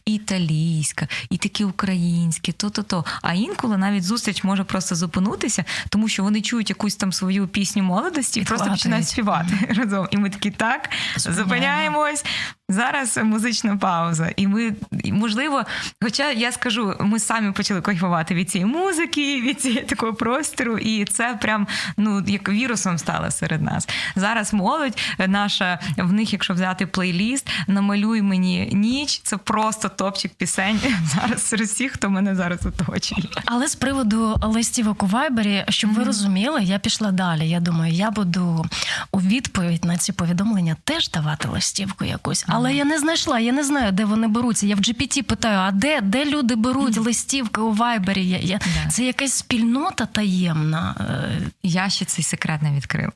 [0.05, 3.05] і італійська, і такі українські, то-то-то.
[3.23, 7.83] А інколи навіть зустріч може просто зупинитися, тому що вони чують якусь там свою пісню
[7.83, 10.09] молодості і просто починають співати разом.
[10.11, 12.25] І ми такі так зупиняємось.
[12.69, 14.73] Зараз музична пауза, і ми
[15.05, 15.63] можливо,
[16.03, 21.05] хоча я скажу, ми самі почали кайфувати від цієї музики, від цієї такого простору, і
[21.05, 23.89] це прям ну як вірусом стало серед нас.
[24.17, 24.99] Зараз молодь
[25.29, 29.21] наша в них, якщо взяти плейліст, намалюй мені ніч.
[29.25, 30.81] Це просто топчик пісень
[31.15, 33.29] зараз серед всіх, хто мене зараз оточує.
[33.45, 35.95] Але з приводу листівок у Вайбері, щоб mm-hmm.
[35.95, 37.49] ви розуміли, я пішла далі.
[37.49, 38.67] Я думаю, я буду
[39.13, 42.45] у відповідь на ці повідомлення теж давати листівку якусь.
[42.55, 44.67] Але я не знайшла, я не знаю, де вони беруться.
[44.67, 48.29] Я в GPT питаю, а де де люди беруть листівки у Вайбері?
[48.29, 48.59] Я, я...
[48.59, 48.91] Да.
[48.91, 50.95] Це якась спільнота таємна.
[51.01, 53.13] Е, я ще цей секрет не відкрив.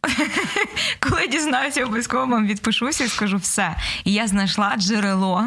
[1.01, 3.77] Коли дізнаюся, обов'язково вам відпишуся і скажу все.
[4.05, 5.45] І я знайшла джерело.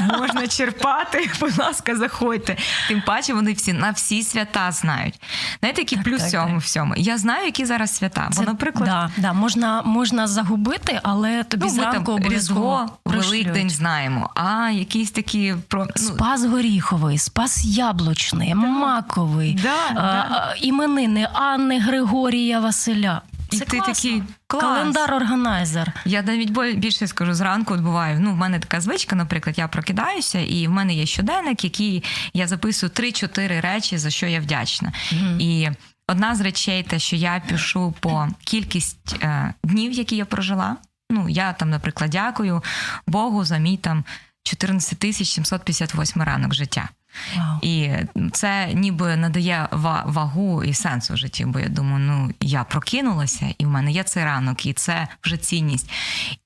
[0.00, 2.56] Можна черпати, будь ласка, заходьте.
[2.88, 5.20] Тим паче вони всі на всі свята знають.
[5.60, 6.62] Знаєте, який плюс так, цьому так.
[6.62, 6.94] всьому?
[6.96, 8.28] Я знаю, які зараз свята.
[8.32, 14.30] Це, Бо, наприклад, да, да, можна можна загубити, але тобі ну, зранку обов'язково Великдень знаємо.
[14.34, 15.92] А якісь такі про ну...
[15.96, 18.54] спас горіховий, спас яблучний, да.
[18.54, 20.54] маковий, да, а, да.
[20.60, 23.22] іменини Анни Григорія Василя.
[23.50, 24.62] Це і ти такий клас.
[24.62, 25.92] календар органайзер.
[26.04, 27.74] Я навіть більше скажу зранку.
[27.74, 28.20] От буваю.
[28.20, 32.46] Ну, в мене така звичка, наприклад, я прокидаюся, і в мене є щоденник, який я
[32.48, 34.92] записую 3-4 речі, за що я вдячна.
[35.12, 35.40] Mm-hmm.
[35.40, 35.70] І
[36.08, 40.76] одна з речей, те, що я пишу по кількість е, днів, які я прожила.
[41.10, 42.62] Ну, я там, наприклад, дякую
[43.06, 44.04] Богу за мій там
[44.42, 46.88] 14 тисяч 758 ранок життя.
[47.36, 47.58] Wow.
[47.62, 47.92] І
[48.32, 49.68] це ніби надає
[50.04, 54.02] вагу і сенсу в житті, бо я думаю, ну я прокинулася, і в мене є
[54.02, 55.90] цей ранок, і це вже цінність.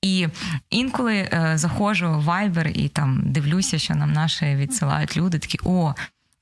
[0.01, 0.27] І
[0.69, 5.93] інколи е, заходжу в Viber і там дивлюся, що нам наші відсилають люди, такі о,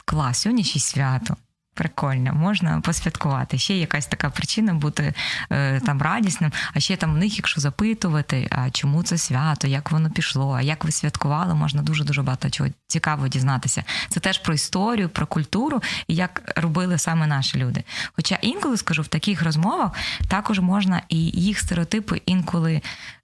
[0.05, 1.35] клас, сьогодні ще свято.
[1.73, 3.57] Прикольно, можна посвяткувати.
[3.57, 5.13] Ще якась така причина бути
[5.49, 6.51] е, там радісним.
[6.73, 10.61] А ще там в них, якщо запитувати, а чому це свято, як воно пішло, а
[10.61, 13.83] як ви святкували, можна дуже дуже багато чого цікавого дізнатися.
[14.09, 17.83] Це теж про історію, про культуру і як робили саме наші люди.
[18.15, 19.91] Хоча інколи скажу, в таких розмовах
[20.27, 22.81] також можна і їх стереотипи інколи.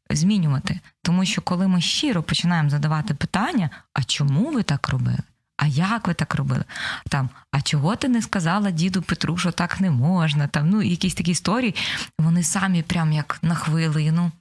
[0.09, 5.17] Змінювати, тому що коли ми щиро починаємо задавати питання, а чому ви так робили?
[5.57, 6.63] А як ви так робили?
[7.09, 10.47] Там, а чого ти не сказала діду Петру, що так не можна?
[10.47, 11.75] Там, ну, якісь такі історії,
[12.19, 14.31] вони самі прям як на хвилину.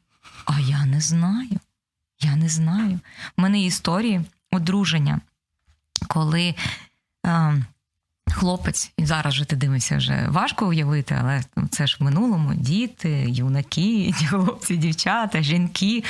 [0.44, 1.60] А я не знаю.
[2.20, 3.00] Я не знаю.
[3.38, 5.20] У мене історії одруження,
[6.08, 6.54] коли
[7.26, 7.56] е,
[8.30, 13.24] хлопець, і зараз же ти дивишся, вже важко уявити, але це ж в минулому діти,
[13.28, 16.04] юнаки, хлопці, дівчата, жінки.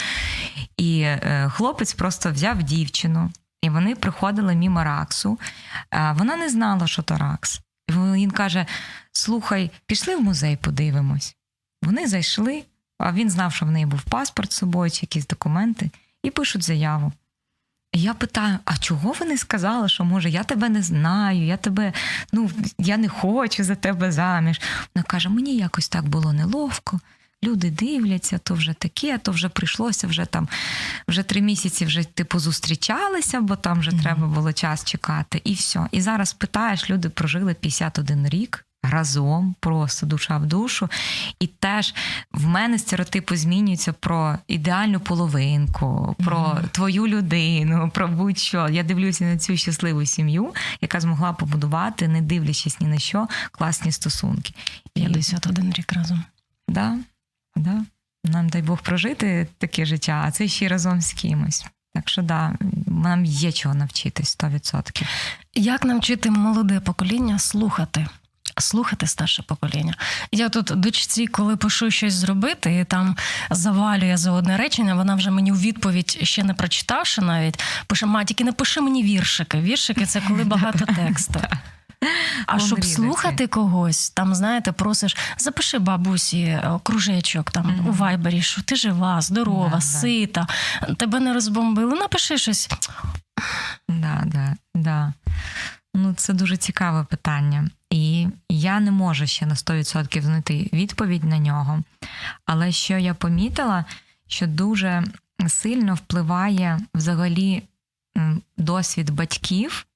[0.76, 3.30] І е, хлопець просто взяв дівчину.
[3.66, 5.38] І вони приходили мімо Раксу.
[6.14, 7.60] Вона не знала, що то Ракс.
[7.88, 8.66] І Він каже:
[9.12, 11.36] Слухай, пішли в музей, подивимось.
[11.82, 12.64] Вони зайшли,
[12.98, 15.90] а він знав, що в неї був паспорт з собою, чи якісь документи,
[16.22, 17.12] і пишуть заяву.
[17.92, 21.56] І я питаю: а чого ви не сказали, що може я тебе не знаю, я
[21.56, 21.92] тебе,
[22.32, 24.60] ну, я не хочу за тебе заміж.
[24.94, 27.00] Вона каже: мені якось так було неловко
[27.46, 30.48] люди дивляться, то вже таке, то вже прийшлося вже там
[31.08, 34.02] вже три місяці вже типу зустрічалися, бо там вже mm-hmm.
[34.02, 35.86] треба було час чекати, і все.
[35.92, 38.62] І зараз питаєш, люди прожили 51 рік.
[38.90, 40.88] Разом, просто душа в душу.
[41.40, 41.94] І теж
[42.32, 46.68] в мене стереотипи змінюються про ідеальну половинку, про mm-hmm.
[46.68, 48.68] твою людину, про будь-що.
[48.68, 53.92] Я дивлюся на цю щасливу сім'ю, яка змогла побудувати, не дивлячись ні на що, класні
[53.92, 54.54] стосунки.
[54.94, 56.24] 51 рік разом.
[56.68, 56.98] Да.
[57.56, 57.84] Да?
[58.24, 61.66] Нам дай Бог прожити таке життя, а це ще разом з кимось.
[61.94, 62.54] Так що да,
[62.86, 65.02] нам є чого навчитись 100%.
[65.54, 68.06] Як навчити молоде покоління слухати?
[68.58, 69.94] Слухати старше покоління.
[70.32, 73.16] Я тут дочці, коли пишу щось зробити, і там
[73.50, 78.24] завалює за одне речення, вона вже мені у відповідь ще не прочитавши навіть, пише: Ма,
[78.24, 79.60] тільки не пиши мені віршики.
[79.60, 81.40] Віршики це коли багато тексту.
[82.46, 87.88] А щоб слухати когось, там, знаєте, просиш, запиши бабусі е, кружечок там mm-hmm.
[87.88, 90.46] у вайбері, що ти жива, здорова, да, сита,
[90.88, 90.94] да.
[90.94, 92.70] тебе не розбомбили, напиши щось.
[93.88, 95.12] Да, да, да.
[95.94, 97.70] Ну, це дуже цікаве питання.
[97.90, 101.82] І я не можу ще на 100% знайти відповідь на нього.
[102.44, 103.84] Але що я помітила,
[104.28, 105.04] що дуже
[105.48, 107.62] сильно впливає взагалі
[108.56, 109.86] досвід батьків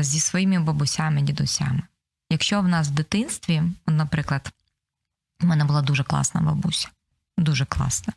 [0.00, 1.82] зі своїми бабусями, дідусями.
[2.30, 4.52] Якщо в нас в дитинстві, наприклад,
[5.42, 6.88] у мене була дуже класна бабуся,
[7.38, 8.12] дуже класна.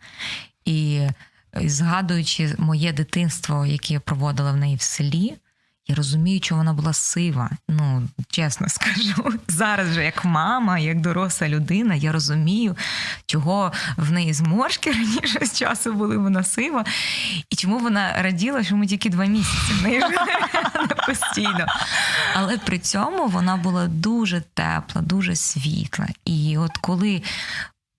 [0.66, 1.08] І
[1.54, 5.38] згадуючи моє дитинство, яке я проводила в неї в селі,
[5.88, 7.50] я розумію, що вона була сива.
[7.70, 9.40] Ну, чесно скажу.
[9.48, 12.78] Зараз же як мама, як доросла людина, я розумію,
[13.26, 16.86] чого в неї зморшки раніше з часу були вона сива,
[17.50, 20.02] і чому вона раділа, що ми тільки два місяці в неї
[21.08, 21.66] постійно.
[22.34, 26.08] Але при цьому вона була дуже тепла, дуже світла.
[26.26, 27.22] І от коли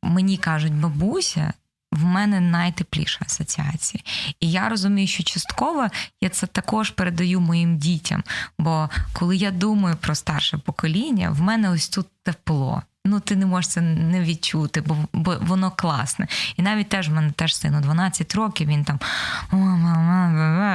[0.03, 1.53] мені кажуть бабуся,
[1.95, 4.03] в мене найтепліша асоціація.
[4.41, 5.89] І я розумію, що частково
[6.21, 8.23] я це також передаю моїм дітям.
[8.59, 12.83] Бо коли я думаю про старше покоління, в мене ось тут тепло.
[13.07, 16.27] Ну, ти не можеш це не відчути, бо бо воно класне.
[16.57, 19.01] І навіть теж в мене теж сину 12 років, він там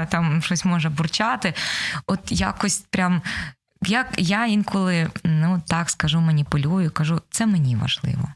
[0.10, 1.53] там щось може бурчати.
[2.08, 3.21] От якось прям.
[3.82, 8.34] Як я інколи ну так скажу, маніпулюю, кажу, це мені важливо.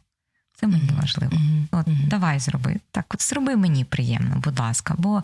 [0.55, 1.01] Це мені mm-hmm.
[1.01, 1.33] важливо.
[1.35, 1.67] Mm-hmm.
[1.71, 2.07] От mm-hmm.
[2.07, 2.79] давай зроби.
[2.91, 5.23] Так, от зроби мені приємно, будь ласка, бо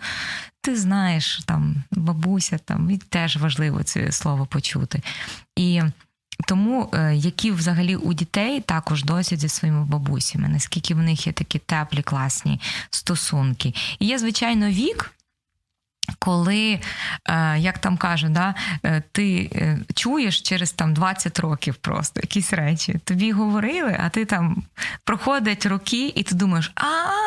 [0.61, 5.01] ти знаєш, там бабуся, там і теж важливо це слово почути.
[5.55, 5.81] І
[6.47, 11.33] тому, е, які взагалі у дітей також досвід зі своїми бабусями, наскільки в них є
[11.33, 13.73] такі теплі, класні стосунки.
[13.99, 15.11] І є, звичайно, вік.
[16.19, 16.79] Коли,
[17.25, 19.49] е, як там кажуть, да, е, ти
[19.95, 24.63] чуєш через там 20 років просто якісь речі, тобі говорили, а ти там
[25.03, 27.18] проходять роки, і ти думаєш, а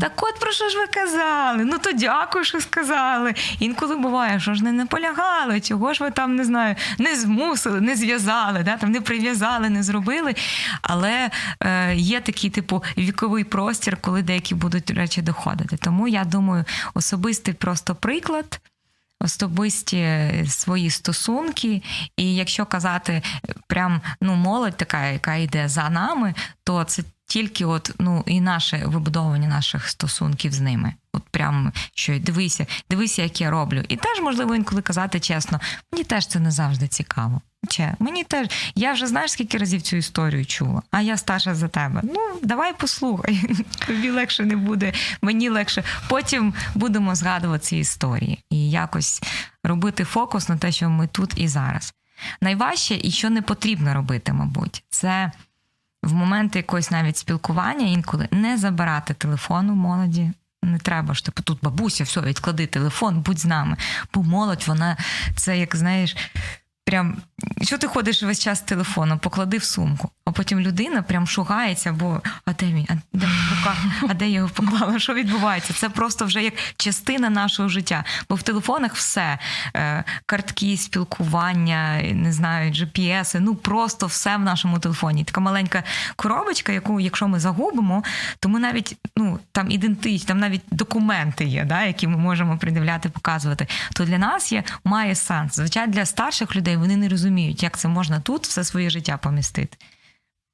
[0.00, 1.64] так от про що ж ви казали?
[1.64, 3.34] Ну то дякую, що сказали.
[3.58, 7.96] Інколи буває, що ж не наполягали, чого ж ви там не знаю, не змусили, не
[7.96, 10.34] зв'язали, да, там не прив'язали, не зробили.
[10.82, 15.76] Але е, є такий, типу, віковий простір, коли деякі будуть речі доходити.
[15.76, 18.60] Тому я думаю, особистий просто приклад
[19.20, 21.82] особисті свої стосунки,
[22.16, 23.22] і якщо казати
[23.66, 28.82] прям ну молодь, така, яка йде за нами, то це тільки от ну і наше
[28.86, 30.94] вибудовування наших стосунків з ними.
[31.12, 33.84] От прям що дивися, дивися, як я роблю.
[33.88, 35.60] І теж можливо інколи казати чесно,
[35.92, 37.40] мені теж це не завжди цікаво.
[37.68, 41.68] Че, мені теж я вже знаєш, скільки разів цю історію чула, а я старша за
[41.68, 42.00] тебе.
[42.02, 43.42] Ну давай послухай.
[43.86, 45.84] Тобі легше не буде, мені легше.
[46.08, 49.22] Потім будемо згадувати ці історії і якось
[49.64, 51.94] робити фокус на те, що ми тут і зараз.
[52.40, 55.32] Найважче і що не потрібно робити, мабуть, це
[56.02, 60.32] в моменти якогось навіть спілкування інколи не забирати телефон у молоді.
[60.62, 63.76] Не треба ж типу тут бабуся, все, відклади телефон, будь з нами.
[64.14, 64.96] Бо молодь, вона
[65.36, 66.16] це як знаєш,
[66.84, 67.16] прям
[67.62, 71.92] що ти ходиш весь час з телефоном, поклади в сумку, а потім людина прям шугається,
[71.92, 73.76] бо а де мій, а де рука,
[74.08, 74.98] а де я його поклала?
[74.98, 75.72] Що відбувається?
[75.72, 78.04] Це просто вже як частина нашого життя.
[78.28, 79.38] Бо в телефонах все
[79.76, 85.24] е, картки, спілкування, не знаю, GPS, ну просто все в нашому телефоні.
[85.24, 85.82] Така маленька
[86.16, 88.04] коробочка, яку, якщо ми загубимо,
[88.40, 93.08] то ми навіть ну там ідентичні, там навіть документи є, да, які ми можемо придивляти,
[93.08, 93.66] показувати.
[93.92, 95.56] То для нас є має сенс.
[95.56, 99.76] Звичайно, для старших людей вони не розуміють, як це можна тут все своє життя помістити.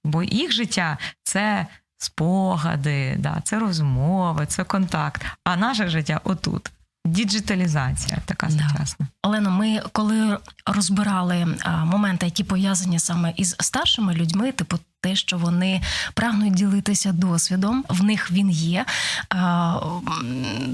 [0.05, 1.67] Бо їх життя це
[1.99, 5.23] спогади, да, це розмови, це контакт.
[5.45, 6.71] А наше життя отут.
[7.07, 9.07] Діджиталізація така сучасна.
[9.23, 15.39] Олено, ми коли розбирали а, моменти, які пов'язані саме із старшими людьми, типу те, що
[15.39, 15.83] вони
[16.15, 18.87] прагнуть ділитися досвідом, в них він є.
[19.31, 19.81] А,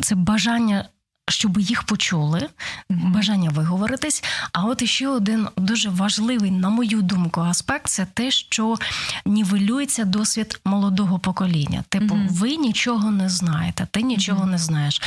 [0.03, 0.85] це бажання
[1.31, 2.49] щоб їх почули,
[2.88, 4.25] бажання виговоритись.
[4.53, 8.77] А от іще один дуже важливий, на мою думку, аспект це те, що
[9.27, 11.85] нівелюється досвід молодого покоління.
[11.88, 12.29] Типу, mm-hmm.
[12.29, 14.51] ви нічого не знаєте, ти нічого mm-hmm.
[14.51, 15.03] не знаєш.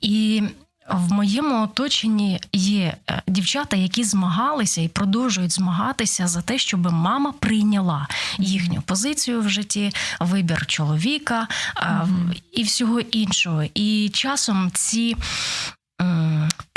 [0.00, 0.42] І
[0.90, 7.32] в моєму оточенні є е, дівчата, які змагалися і продовжують змагатися за те, щоб мама
[7.38, 12.42] прийняла їхню позицію в житті, вибір чоловіка mm-hmm.
[12.52, 13.64] і всього іншого.
[13.74, 15.16] І часом ці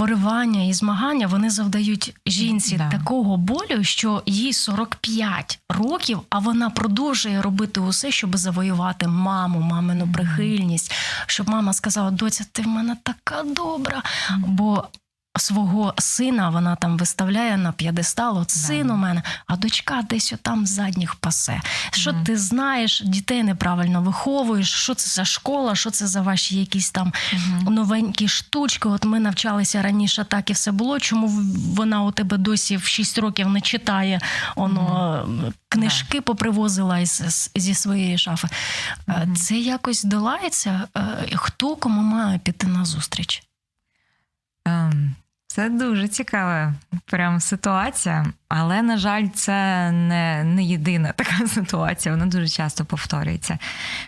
[0.01, 2.89] поривання і змагання вони завдають жінці да.
[2.89, 10.07] такого болю, що їй 45 років, а вона продовжує робити усе, щоб завоювати маму, мамину
[10.13, 10.93] прихильність,
[11.25, 14.03] щоб мама сказала: доця, ти в мене така добра.
[14.37, 14.87] Бо
[15.37, 20.65] свого сина вона там виставляє на п'єдестал, от син у мене, а дочка десь там
[20.65, 21.61] задніх пасе.
[21.91, 22.23] Що mm-hmm.
[22.23, 27.13] ти знаєш, дітей неправильно виховуєш, що це за школа, що це за ваші якісь там
[27.33, 27.69] mm-hmm.
[27.69, 28.89] новенькі штучки.
[28.89, 30.99] От ми навчалися раніше, так і все було.
[30.99, 31.27] Чому
[31.75, 34.21] вона у тебе досі в 6 років не читає?
[34.55, 34.81] Воно
[35.27, 35.53] mm-hmm.
[35.69, 38.47] книжки попривозила із, зі своєї шафи.
[39.37, 40.87] Це якось долається.
[40.97, 41.01] Е,
[41.35, 43.43] хто кому має піти на зустріч?
[44.65, 45.20] Um
[45.51, 46.73] Це дуже цікава
[47.05, 53.59] прям ситуація, але, на жаль, це не не єдина така ситуація, вона дуже часто повторюється.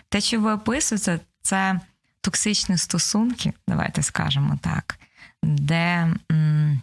[0.08, 1.80] Те, що ви описуєте, це
[2.20, 4.98] токсичні стосунки, давайте скажемо так,
[5.42, 6.80] де м-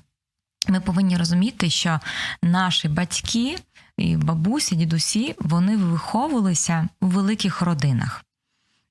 [0.68, 2.00] ми повинні розуміти, що
[2.44, 3.58] наші батьки
[3.98, 8.26] і бабусі, дідусі, вони виховувалися у великих родинах.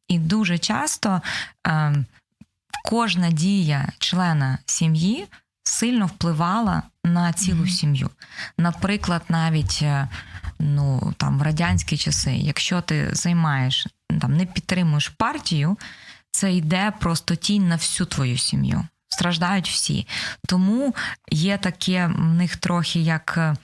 [0.09, 1.23] І дуже часто
[1.66, 1.95] е,
[2.85, 5.27] кожна дія члена сім'ї
[5.71, 7.68] сильно впливала на цілу mm-hmm.
[7.68, 8.11] сім'ю.
[8.59, 10.09] Наприклад, навіть е,
[10.59, 13.87] ну, там, в радянські часи, якщо ти займаєш,
[14.21, 15.79] там, не підтримуєш партію,
[16.31, 18.87] це йде просто тінь на всю твою сім'ю.
[19.09, 20.07] Страждають всі.
[20.49, 20.95] Тому
[21.31, 23.57] є таке в них трохи як.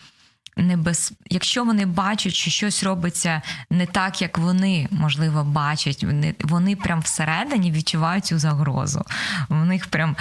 [0.56, 1.12] Небез...
[1.30, 7.00] Якщо вони бачать, що щось робиться не так, як вони можливо бачать, вони вони прям
[7.00, 9.04] всередині відчувають цю загрозу.
[9.48, 10.16] У них прям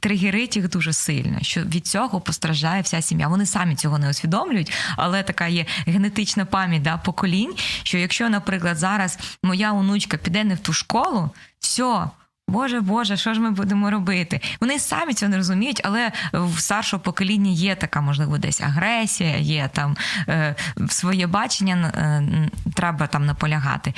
[0.00, 3.28] тригерить їх дуже сильно, що від цього постраждає вся сім'я.
[3.28, 7.54] Вони самі цього не усвідомлюють, але така є генетична пам'ять да, поколінь.
[7.82, 12.10] Що якщо, наприклад, зараз моя онучка піде не в ту школу, все.
[12.50, 14.40] Боже Боже, що ж ми будемо робити?
[14.60, 19.70] Вони самі цього не розуміють, але в старшого покоління є така, можливо, десь агресія, є
[19.72, 19.96] там
[20.28, 20.54] е,
[20.88, 23.94] своє бачення, е, треба там наполягати.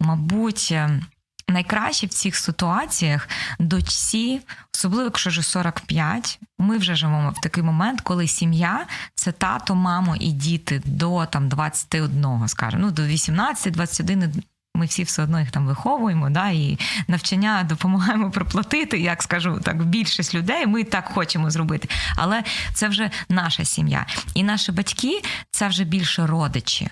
[0.00, 0.68] Мабуть.
[0.72, 1.00] Е,
[1.48, 3.28] найкраще в цих ситуаціях
[3.58, 4.40] дочці,
[4.74, 10.16] особливо якщо вже 45, ми вже живемо в такий момент, коли сім'я це тато, мамо
[10.16, 14.42] і діти до там 21, скажімо, ну до 18-21
[14.76, 19.84] ми всі все одно їх там виховуємо, да, і навчання допомагаємо проплатити, як скажу так,
[19.84, 20.66] більшість людей.
[20.66, 21.88] Ми так хочемо зробити.
[22.16, 22.42] Але
[22.74, 24.06] це вже наша сім'я.
[24.34, 26.88] І наші батьки це вже більше родичі,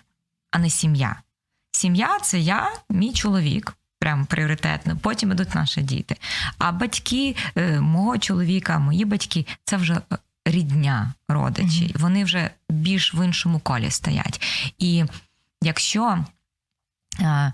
[0.50, 1.16] а не сім'я.
[1.72, 3.76] Сім'я це я, мій чоловік.
[3.98, 6.16] Прям пріоритетно, потім ідуть наші діти.
[6.58, 10.00] А батьки е, мого чоловіка, мої батьки це вже
[10.44, 11.84] рідня родичі.
[11.84, 11.98] Mm-hmm.
[11.98, 14.42] Вони вже більш в іншому колі стоять.
[14.78, 15.04] І
[15.62, 16.24] якщо
[17.20, 17.52] е,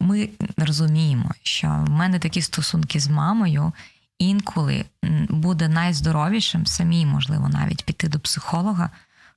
[0.00, 3.72] ми розуміємо, що в мене такі стосунки з мамою
[4.18, 4.84] інколи
[5.28, 8.90] буде найздоровішим самій, можливо, навіть піти до психолога,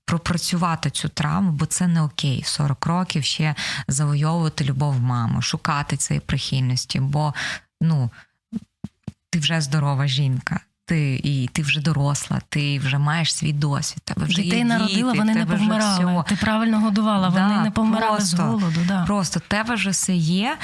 [0.05, 2.43] пропрацювати цю травму, бо це не окей.
[2.45, 3.55] 40 років ще
[3.88, 7.34] завойовувати любов мами, шукати цієї прихильності, бо
[7.82, 8.10] ну,
[9.30, 14.03] ти вже здорова жінка ти і ти вже доросла, ти вже маєш свій досвід.
[14.03, 16.23] Тебе вже Дітей є народила, діти, вони не помирали.
[16.27, 18.79] Ти правильно годувала, да, вони не помирали просто, з голоду.
[18.88, 19.05] Да.
[19.05, 20.57] Просто тебе вже все є,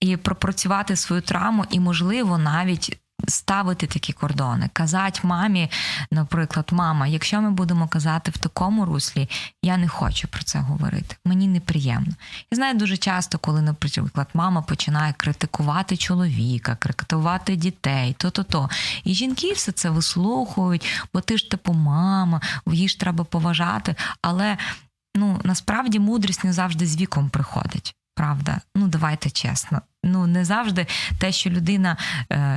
[0.00, 5.70] і пропрацювати свою травму, і можливо навіть ставити такі кордони, казати мамі,
[6.10, 9.28] наприклад, мама, якщо ми будемо казати в такому руслі,
[9.62, 11.16] я не хочу про це говорити.
[11.24, 12.12] Мені неприємно.
[12.52, 18.70] Я знаю дуже часто, коли, наприклад, мама починає критикувати чоловіка, критикувати дітей, то-то-то.
[19.04, 23.94] І жінки все це вислухають, бо ти ж типу мама, її ж треба поважати.
[24.22, 24.56] Але
[25.16, 27.94] ну насправді мудрість не завжди з віком приходить.
[28.20, 29.82] Правда, ну давайте чесно.
[30.04, 30.86] Ну не завжди
[31.18, 31.96] те, що людина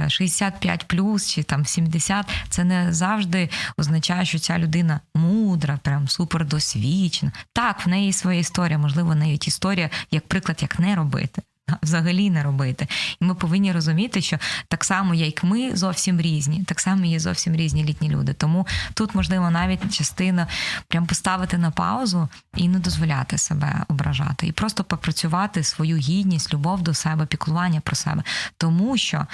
[0.08, 6.08] 65 е, плюс чи там 70, це не завжди означає, що ця людина мудра, прям
[6.08, 7.32] супердосвідчена.
[7.54, 11.42] Так, в неї своя історія, можливо, навіть історія як приклад, як не робити
[11.84, 12.88] взагалі не робити.
[13.22, 14.38] І ми повинні розуміти, що
[14.68, 18.34] так само, як ми зовсім різні, так само є зовсім різні літні люди.
[18.34, 20.48] Тому тут можливо навіть частина
[20.88, 26.82] прям поставити на паузу і не дозволяти себе ображати, і просто попрацювати свою гідність, любов
[26.82, 28.24] до себе, піклування про себе.
[28.58, 29.28] Тому що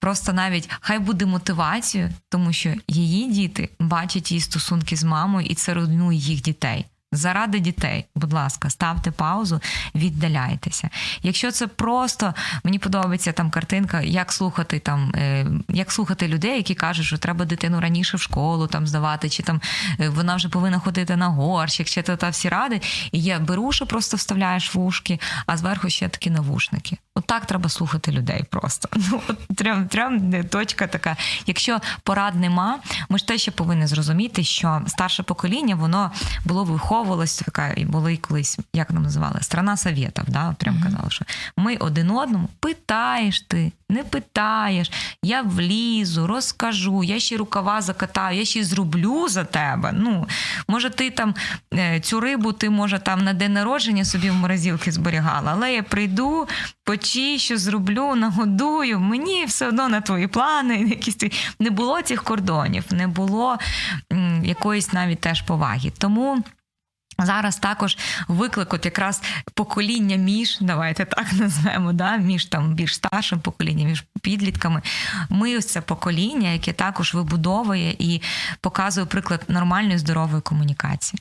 [0.00, 5.54] просто навіть хай буде мотивацією, тому що її діти бачать її стосунки з мамою, і
[5.54, 6.86] це руйнує їх дітей.
[7.14, 9.60] Заради дітей, будь ласка, ставте паузу,
[9.94, 10.90] віддаляйтеся.
[11.22, 12.34] Якщо це просто
[12.64, 17.44] мені подобається там картинка, як слухати там, е, як слухати людей, які кажуть, що треба
[17.44, 19.60] дитину раніше в школу там здавати, чи там
[20.00, 22.80] е, вона вже повинна ходити на горщик, чи та, та всі ради.
[23.12, 26.98] І є беруші, просто вставляєш в ушки, а зверху ще такі навушники.
[27.14, 28.88] Отак треба слухати людей просто.
[29.10, 31.16] Ну, от трям, трям точка така.
[31.46, 36.10] Якщо порад нема, ми ж те ще повинні зрозуміти, що старше покоління воно
[36.44, 36.64] було
[37.04, 40.54] виховувалось така, і були колись, як нам називали, страна совєтів, да?
[40.58, 40.82] прям mm-hmm.
[40.82, 41.24] казали, що
[41.56, 44.90] ми один одному питаєш ти, не питаєш,
[45.22, 49.92] я влізу, розкажу, я ще рукава закатаю, я ще зроблю за тебе.
[49.92, 50.26] Ну,
[50.68, 51.34] Може, ти там
[51.74, 55.82] е, цю рибу ти, може, там на день народження собі в морозилки зберігала, але я
[55.82, 56.48] прийду,
[56.84, 59.00] почищу, зроблю, нагодую.
[59.00, 60.78] Мені все одно на твої плани.
[60.78, 61.16] якісь
[61.60, 63.58] Не було цих кордонів, не було
[64.42, 65.92] якоїсь навіть теж поваги.
[65.98, 66.42] Тому.
[67.18, 67.98] Зараз також
[68.28, 69.22] виклик, от якраз
[69.54, 74.82] покоління між, давайте так назвемо, да, між там більш старшим поколінням, між підлітками.
[75.28, 78.22] Ми ось це покоління, яке також вибудовує і
[78.60, 81.20] показує приклад нормальної здорової комунікації.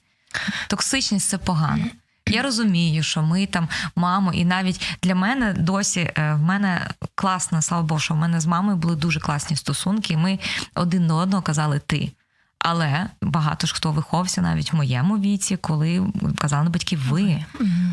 [0.67, 1.85] Токсичність це погано.
[2.27, 7.61] Я розумію, що ми там мамо, і навіть для мене досі е, в мене класна,
[7.61, 10.39] слава Богу, що в мене з мамою були дуже класні стосунки, і ми
[10.75, 12.11] один до одного казали ти.
[12.63, 17.45] Але багато ж хто виховався навіть в моєму віці, коли казали батьки, ви,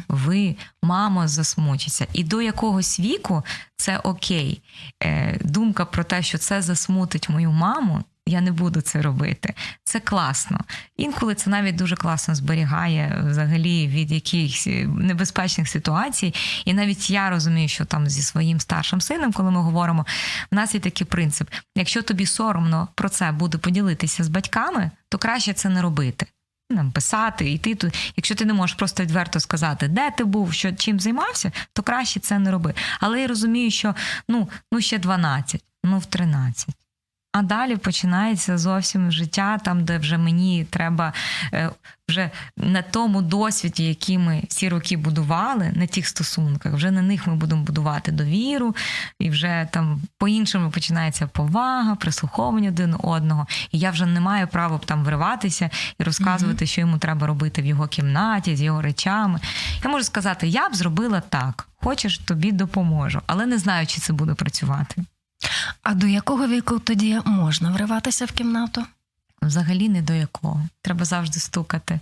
[0.09, 2.07] ви, мамо, засмучиться.
[2.12, 3.43] І до якогось віку
[3.77, 4.62] це окей.
[5.03, 9.55] Е, думка про те, що це засмутить мою маму, я не буду це робити.
[9.85, 10.61] Це класно.
[10.97, 16.35] Інколи це навіть дуже класно зберігає взагалі від якихось небезпечних ситуацій.
[16.64, 20.07] І навіть я розумію, що там зі своїм старшим сином, коли ми говоримо,
[20.51, 25.18] в нас є такий принцип: якщо тобі соромно про це буде поділитися з батьками, то
[25.18, 26.26] краще це не робити.
[26.70, 28.12] Нам писати, йти тут.
[28.16, 32.20] Якщо ти не можеш просто відверто сказати, де ти був, що чим займався, то краще
[32.20, 32.74] це не роби.
[33.01, 33.95] Але я розумію, що
[34.28, 36.80] ну, ну ще 12, ну в 13.
[37.33, 41.12] А далі починається зовсім життя, там, де вже мені треба
[41.53, 41.70] е,
[42.09, 47.26] вже на тому досвіді, який ми всі роки будували, на тих стосунках, вже на них
[47.26, 48.76] ми будемо будувати довіру,
[49.18, 53.47] і вже там по-іншому починається повага, прислуховування один одного.
[53.72, 55.70] І я вже не маю права там вриватися
[56.01, 56.68] і розказувати, mm-hmm.
[56.68, 59.41] що йому треба робити в його кімнаті, з його речами.
[59.85, 64.12] Я можу сказати, я б зробила так, хочеш, тобі допоможу, але не знаю, чи це
[64.12, 65.05] буде працювати.
[65.82, 68.84] А до якого віку тоді можна вриватися в кімнату?
[69.43, 70.66] Взагалі не до якого.
[70.82, 72.01] Треба завжди стукати.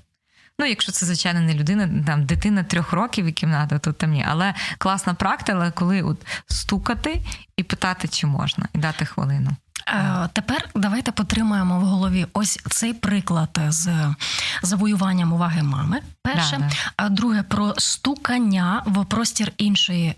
[0.61, 4.24] Ну, якщо це, звичайно, не людина, там дитина трьох років і кімната, то там ні.
[4.28, 7.22] Але класна практика, коли от стукати
[7.57, 9.51] і питати, чи можна, і дати хвилину.
[9.89, 14.14] Е, тепер давайте потримаємо в голові ось цей приклад з
[14.62, 16.01] завоюванням уваги мами.
[16.22, 16.74] Перше, да, да.
[16.97, 20.14] а друге про стукання в простір іншої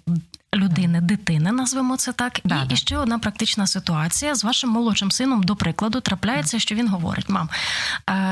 [0.54, 2.40] людини, дитини, назвемо це так.
[2.44, 2.74] Да, і, да.
[2.74, 7.28] і ще одна практична ситуація з вашим молодшим сином, до прикладу, трапляється, що він говорить:
[7.28, 7.48] мам,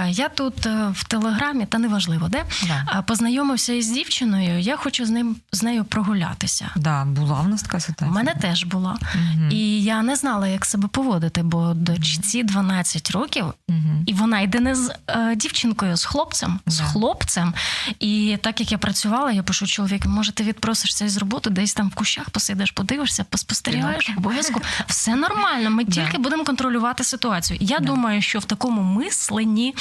[0.09, 3.03] я тут е, в телеграмі, та неважливо, де да.
[3.03, 4.59] познайомився із дівчиною.
[4.59, 6.71] Я хочу з ним з нею прогулятися.
[6.77, 8.11] Да, була в нас така ситуація.
[8.11, 8.97] У мене теж була.
[9.15, 9.51] Угу.
[9.51, 13.79] І я не знала, як себе поводити, бо дочці 12 років, угу.
[14.07, 17.55] і вона йде не з е, дівчинкою, з хлопцем, з хлопцем.
[18.01, 21.89] І так як я працювала, я пишу чоловік, може, ти відпросишся із роботи, десь там
[21.89, 25.71] в кущах посидиш, подивишся, поспостерігаєш, обов'язково все нормально.
[25.71, 27.59] Ми тільки будемо контролювати ситуацію.
[27.61, 29.75] Я думаю, що в такому мисленні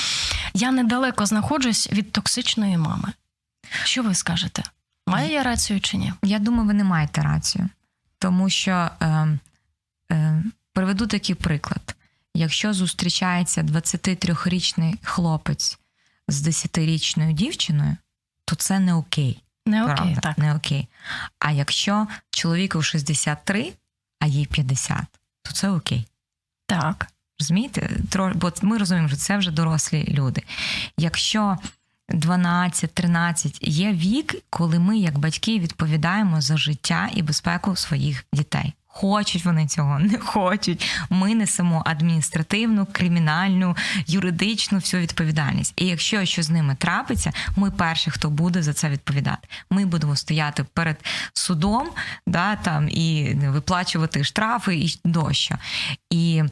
[0.53, 3.13] я недалеко знаходжусь від токсичної мами.
[3.83, 4.63] Що ви скажете?
[5.07, 6.13] Маю я рацію чи ні?
[6.23, 7.69] Я думаю, ви не маєте рацію,
[8.19, 9.27] тому що е,
[10.11, 11.95] е, приведу такий приклад:
[12.33, 15.79] якщо зустрічається 23-річний хлопець
[16.27, 17.97] з 10-річною дівчиною,
[18.45, 19.43] то це не окей.
[19.67, 20.21] Не окей, Правда?
[20.21, 20.37] так.
[20.37, 20.87] Не окей.
[21.39, 23.73] А якщо чоловіку 63,
[24.19, 24.97] а їй 50,
[25.43, 26.07] то це окей.
[26.67, 27.07] Так.
[27.39, 27.89] Розумієте?
[28.35, 30.43] Бо ми розуміємо, що це вже дорослі люди.
[30.97, 31.57] Якщо
[32.09, 38.73] 12-13 є вік, коли ми, як батьки, відповідаємо за життя і безпеку своїх дітей.
[38.99, 40.89] Хочуть вони цього, не хочуть.
[41.09, 43.75] Ми несемо адміністративну, кримінальну,
[44.07, 45.73] юридичну всю відповідальність.
[45.75, 49.47] І якщо щось з ними трапиться, ми перші, хто буде за це відповідати.
[49.69, 50.97] Ми будемо стояти перед
[51.33, 51.87] судом,
[52.27, 55.55] да, там і виплачувати штрафи і тощо.
[56.09, 56.43] І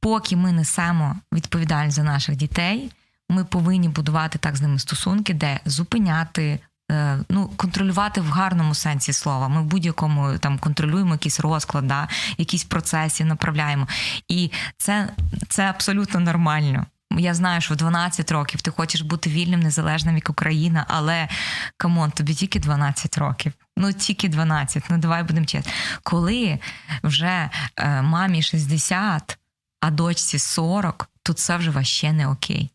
[0.00, 2.90] поки ми несемо відповідальність за наших дітей,
[3.28, 6.60] ми повинні будувати так з ними стосунки, де зупиняти.
[6.92, 9.48] Е, ну, контролювати в гарному сенсі слова.
[9.48, 12.08] Ми в будь-якому там контролюємо якийсь розклад, да,
[12.38, 13.88] якісь процеси направляємо.
[14.28, 15.08] І це
[15.48, 16.86] це абсолютно нормально.
[17.10, 21.28] Я знаю, що в 12 років ти хочеш бути вільним, незалежним як Україна, але
[21.76, 23.52] come on, тобі тільки 12 років.
[23.76, 25.72] Ну, тільки 12, ну давай будемо чесно.
[26.02, 26.58] Коли
[27.02, 29.38] вже е, мамі 60,
[29.80, 32.70] а дочці 40, то це вже ваще не окей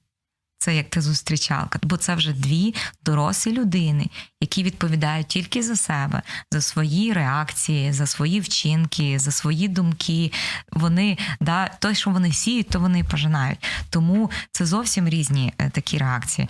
[0.62, 4.07] це як ти зустрічалка, бо це вже дві дорослі людини,
[4.41, 10.32] які відповідають тільки за себе, за свої реакції, за свої вчинки, за свої думки.
[10.72, 13.66] Вони да, то, що вони сіють, то вони пожинають.
[13.89, 16.49] Тому це зовсім різні е, такі реакції.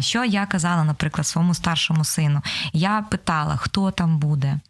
[0.00, 2.42] Що я казала, наприклад, своєму старшому сину?
[2.72, 4.60] Я питала, хто там буде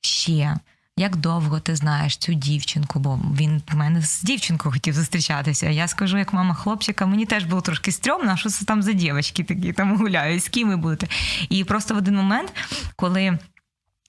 [0.00, 0.56] ще
[0.98, 5.70] як довго ти знаєш цю дівчинку, бо він в мене з дівчинкою хотів зустрічатися.
[5.70, 9.44] Я скажу, як мама хлопчика, мені теж було трошки стрьомно, що це там за дівчатки
[9.44, 11.06] такі там гуляють, з ким ви будете.
[11.48, 12.52] І просто в один момент,
[12.96, 13.38] коли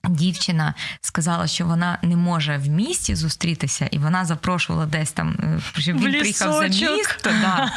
[0.04, 5.60] Дівчина сказала, що вона не може в місті зустрітися, і вона запрошувала десь там, е,
[5.80, 7.30] щоб він приїхав за місто.
[7.40, 7.72] Да.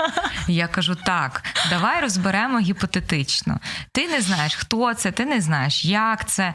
[0.48, 3.60] Я кажу: так, давай розберемо гіпотетично.
[3.92, 6.54] Ти не знаєш, хто це, ти не знаєш, як це.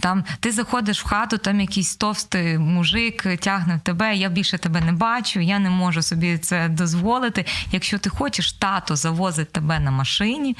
[0.00, 4.16] Там Ти заходиш в хату, там якийсь товстий мужик тягне тебе.
[4.16, 7.44] Я більше тебе не бачу, я не можу собі це дозволити.
[7.72, 10.56] Якщо ти хочеш, тато завозить тебе на машині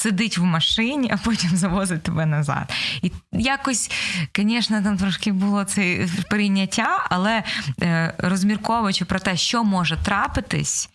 [0.00, 2.72] сидить в машині, а потім завозить тебе назад.
[3.02, 3.90] І якось,
[4.36, 7.42] звісно, там трошки було це прийняття, але
[7.82, 10.90] е, розмірковуючи про те, що може трапитись,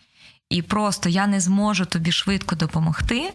[0.50, 3.32] і просто я не зможу тобі швидко допомогти,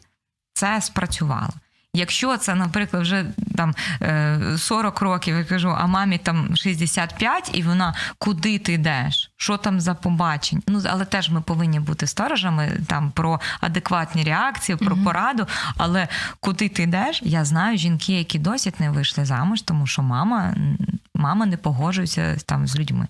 [0.54, 1.54] це спрацювало.
[1.94, 3.26] Якщо це, наприклад, вже
[3.56, 3.74] там
[4.58, 9.32] 40 е, років, я кажу, а мамі там 65, і вона куди ти йдеш?
[9.38, 10.64] Що там за побачень?
[10.68, 15.48] Ну але теж ми повинні бути сторожами там про адекватні реакції, про mm пораду.
[15.78, 16.08] Але
[16.40, 17.22] куди ти йдеш?
[17.24, 20.56] Я знаю жінки, які досі не вийшли замуж, тому що мама,
[21.16, 23.08] мама не погоджується там з людьми.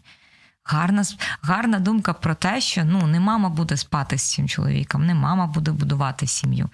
[0.64, 1.04] Гарна
[1.42, 5.48] гарна думка про те, що ну не мама буде спати з цим чоловіком, не мама
[5.48, 6.70] буде будувати сім'ю,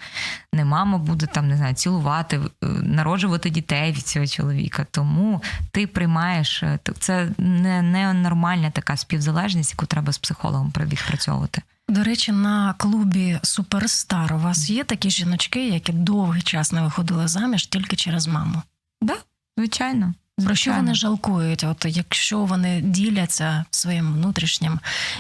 [0.54, 4.86] не мама буде там не знаю, цілувати, е, народжувати дітей від цього чоловіка.
[4.92, 11.62] Тому ти приймаєш е, це не, не нормальна така співзалежність, яку треба з психологом відпрацьовувати.
[11.90, 17.28] До речі, на клубі Суперстар у вас є такі жіночки, які довгий час не виходили
[17.28, 18.54] заміж тільки через маму?
[18.54, 18.64] Так,
[19.02, 19.16] да,
[19.58, 20.14] звичайно.
[20.46, 21.64] Про що вони жалкують?
[21.64, 24.80] От якщо вони діляться своїм внутрішнім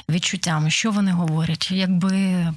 [0.10, 1.72] відчуттям, що вони говорять?
[1.72, 2.48] Якби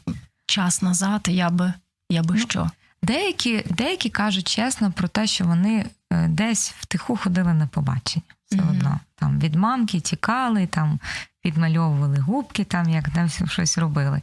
[0.47, 1.73] час назад, я би
[2.11, 2.71] я би ну, що?
[3.03, 8.25] Деякі деякі кажуть чесно про те, що вони е, десь втиху ходили на побачення.
[8.45, 8.71] Все mm-hmm.
[8.71, 11.01] одно там від мамки тікали, там
[11.43, 14.23] підмальовували губки, там як там щось робили.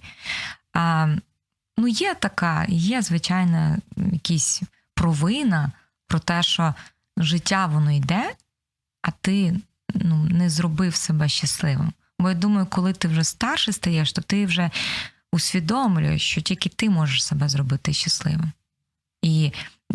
[0.73, 1.15] А,
[1.77, 4.61] Ну, є така, є, звичайно, якісь
[4.93, 5.71] провина
[6.07, 6.73] про те, що
[7.17, 8.33] життя воно йде,
[9.01, 9.59] а ти
[9.93, 11.93] ну, не зробив себе щасливим.
[12.19, 14.69] Бо я думаю, коли ти вже старше стаєш, то ти вже
[15.31, 18.51] усвідомлюєш, що тільки ти можеш себе зробити щасливим.
[19.21, 19.51] І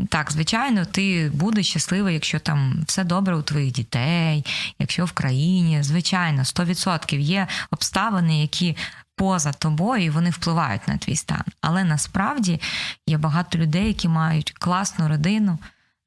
[0.09, 4.45] так, звичайно, ти будеш щасливий, якщо там все добре у твоїх дітей,
[4.79, 8.77] якщо в країні, звичайно, 100% є обставини, які
[9.17, 11.45] поза тобою, і вони впливають на твій стан.
[11.61, 12.61] Але насправді
[13.07, 15.59] є багато людей, які мають класну родину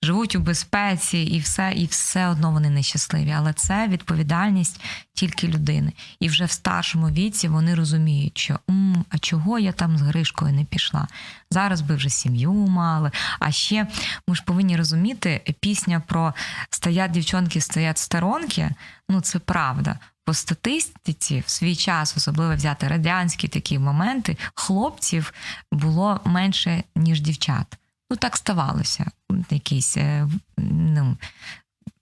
[0.05, 3.31] живуть у безпеці, і все, і все одно вони нещасливі.
[3.31, 4.81] Але це відповідальність
[5.13, 5.93] тільки людини.
[6.19, 10.53] І вже в старшому віці вони розуміють, що М, а чого я там з Гришкою
[10.53, 11.07] не пішла?
[11.51, 13.11] Зараз би вже сім'ю мали.
[13.39, 13.87] А ще
[14.27, 16.33] ми ж повинні розуміти, пісня про
[16.69, 18.71] стоять дівчонки, стоять сторонки.
[19.09, 19.99] Ну це правда.
[20.25, 25.33] По статистиці в свій час, особливо взяти радянські такі моменти, хлопців
[25.71, 27.77] було менше ніж дівчат.
[28.09, 29.11] Ну, так ставалося.
[29.49, 30.27] Якісь, е,
[30.57, 31.17] ну,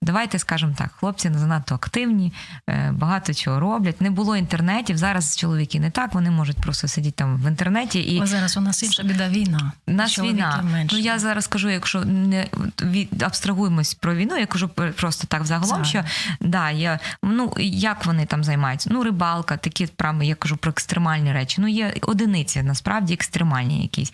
[0.04, 2.32] Давайте скажемо так, хлопці не занадто активні,
[2.70, 4.00] е, багато чого роблять.
[4.00, 4.96] Не було інтернетів.
[4.96, 8.00] Зараз чоловіки не так, вони можуть просто сидіти там в інтернеті.
[8.00, 9.72] І О, зараз у нас інша біда війна.
[9.86, 10.64] Нас війна.
[10.72, 10.96] Менше.
[10.96, 12.46] Ну я зараз кажу, якщо не
[12.82, 16.04] від абстрагуємось про війну, я кажу просто так взагалом, що
[16.40, 18.90] да, я ну як вони там займаються?
[18.92, 21.60] Ну, рибалка, такі прямо, я кажу про екстремальні речі.
[21.60, 24.12] Ну, є одиниці, насправді екстремальні якісь.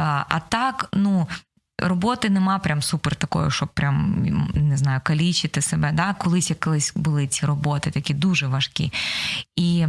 [0.00, 1.28] А так, ну.
[1.82, 5.92] Роботи нема прям супер такої, щоб прям не знаю, калічити себе.
[5.92, 6.14] Да?
[6.14, 8.92] Колись колись були ці роботи, такі дуже важкі.
[9.56, 9.86] І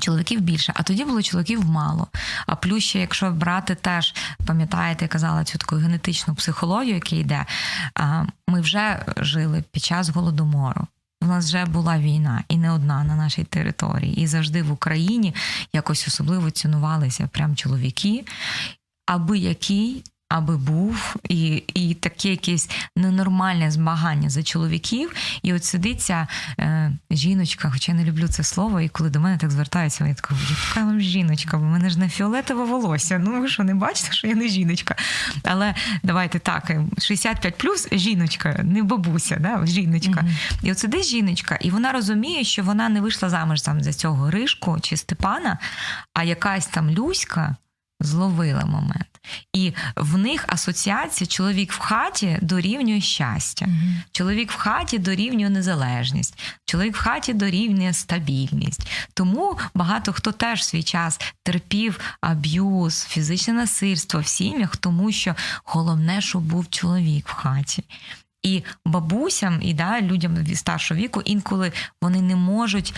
[0.00, 2.06] чоловіків більше, а тоді було чоловіків мало.
[2.46, 4.14] А плюс ще, якщо брати теж,
[4.46, 7.46] пам'ятаєте, я казала цю таку генетичну психологію, яка йде,
[8.48, 10.86] ми вже жили під час голодомору.
[11.22, 14.20] У нас вже була війна і не одна на нашій території.
[14.20, 15.34] І завжди в Україні
[15.72, 18.24] якось особливо цінувалися прям чоловіки
[19.10, 25.12] аби який, аби був, і і таке якесь ненормальне змагання за чоловіків.
[25.42, 26.26] І от сидиться
[26.58, 30.14] е, жіночка, хоча я не люблю це слово, і коли до мене так звертаються, я
[30.14, 30.34] така,
[30.68, 33.18] яка вам жіночка, бо в мене ж не фіолетове волосся.
[33.18, 34.96] Ну ви що, не бачите, що я не жіночка.
[35.44, 40.20] Але давайте так, 65 плюс жіночка, не бабуся, да, жіночка.
[40.20, 40.58] Mm-hmm.
[40.62, 44.24] І от сидить жіночка, і вона розуміє, що вона не вийшла заміж там за цього
[44.24, 45.58] Гришку чи Степана,
[46.14, 47.56] а якась там Люська
[48.00, 49.06] зловила момент.
[49.52, 53.94] І в них асоціація чоловік в хаті дорівнює щастя, mm-hmm.
[54.12, 58.88] чоловік в хаті дорівнює незалежність, чоловік в хаті дорівнює стабільність.
[59.14, 65.34] Тому багато хто теж в свій час терпів аб'юз, фізичне насильство в сім'ях, тому що
[65.64, 67.84] головне, щоб був чоловік в хаті.
[68.42, 71.72] І бабусям, і да, людям старшого віку інколи
[72.02, 72.94] вони не можуть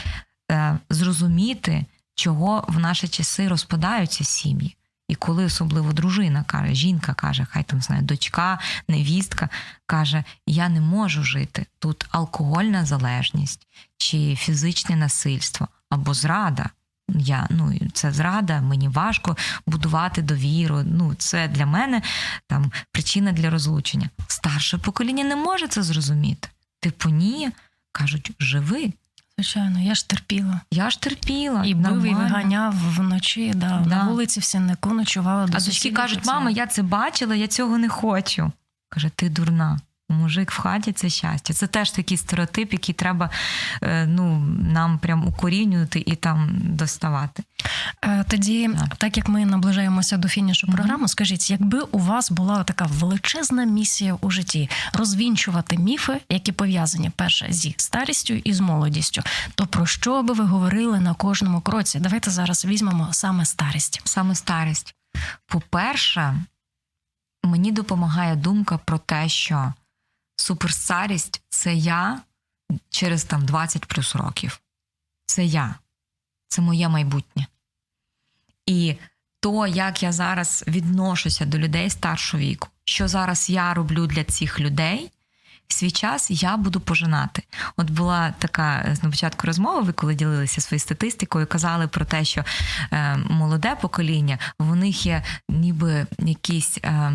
[0.50, 1.84] е, зрозуміти,
[2.14, 4.76] чого в наші часи розпадаються сім'ї.
[5.12, 8.58] І коли особливо дружина каже, жінка каже, хай там знає, дочка,
[8.88, 9.48] невістка
[9.86, 11.66] каже: Я не можу жити.
[11.78, 16.70] Тут алкогольна залежність чи фізичне насильство або зрада.
[17.08, 19.36] Я ну це зрада, мені важко
[19.66, 20.82] будувати довіру.
[20.86, 22.02] Ну це для мене
[22.46, 24.10] там причина для розлучення.
[24.26, 26.48] Старше покоління не може це зрозуміти.
[26.80, 27.50] Типу, ні,
[27.92, 28.92] кажуть, живи.
[29.38, 30.60] Звичайно, я ж терпіла.
[30.70, 31.64] Я ж терпіла.
[31.64, 33.52] І бив, і виганяв вночі.
[33.54, 33.96] Да, да.
[33.96, 35.46] На вулиці всі не ночувала.
[35.46, 38.52] До а дочки кажуть, мама, я це бачила, я цього не хочу.
[38.88, 39.80] Каже, ти дурна.
[40.12, 41.52] Мужик в хаті це щастя.
[41.52, 43.30] Це теж такий стереотип, який треба
[43.82, 44.38] е, ну,
[44.72, 47.42] нам прям укорінювати і там доставати.
[48.04, 51.08] Е, тоді, так, так як ми наближаємося до фінішу mm-hmm.
[51.08, 57.46] скажіть, якби у вас була така величезна місія у житті розвінчувати міфи, які пов'язані перше
[57.50, 59.22] зі старістю і з молодістю,
[59.54, 61.98] то про що би ви говорили на кожному кроці?
[62.00, 64.00] Давайте зараз візьмемо саме старість.
[64.04, 64.94] Саме старість.
[65.46, 66.34] По-перше,
[67.44, 69.72] мені допомагає думка про те, що
[70.42, 72.20] суперстарість це я
[72.90, 74.60] через там 20 плюс років.
[75.26, 75.74] Це я,
[76.48, 77.46] це моє майбутнє.
[78.66, 78.96] І
[79.40, 84.60] то, як я зараз відношуся до людей старшого віку, що зараз я роблю для цих
[84.60, 85.10] людей,
[85.72, 87.42] свій час я буду пожинати.
[87.76, 92.44] От була така на початку розмови, ви коли ділилися своєю статистикою, казали про те, що
[92.92, 96.78] е, молоде покоління, в них є ніби якісь.
[96.84, 97.12] Е,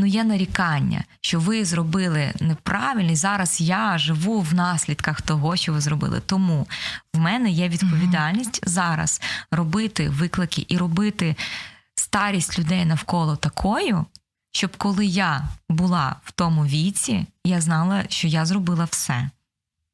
[0.00, 5.72] Ну, є нарікання, що ви зробили неправильно, і зараз я живу в наслідках того, що
[5.72, 6.22] ви зробили.
[6.26, 6.66] Тому
[7.14, 8.68] в мене є відповідальність mm-hmm.
[8.68, 9.20] зараз
[9.50, 11.36] робити виклики і робити
[11.94, 14.06] старість людей навколо такою,
[14.52, 19.30] щоб коли я була в тому віці, я знала, що я зробила все.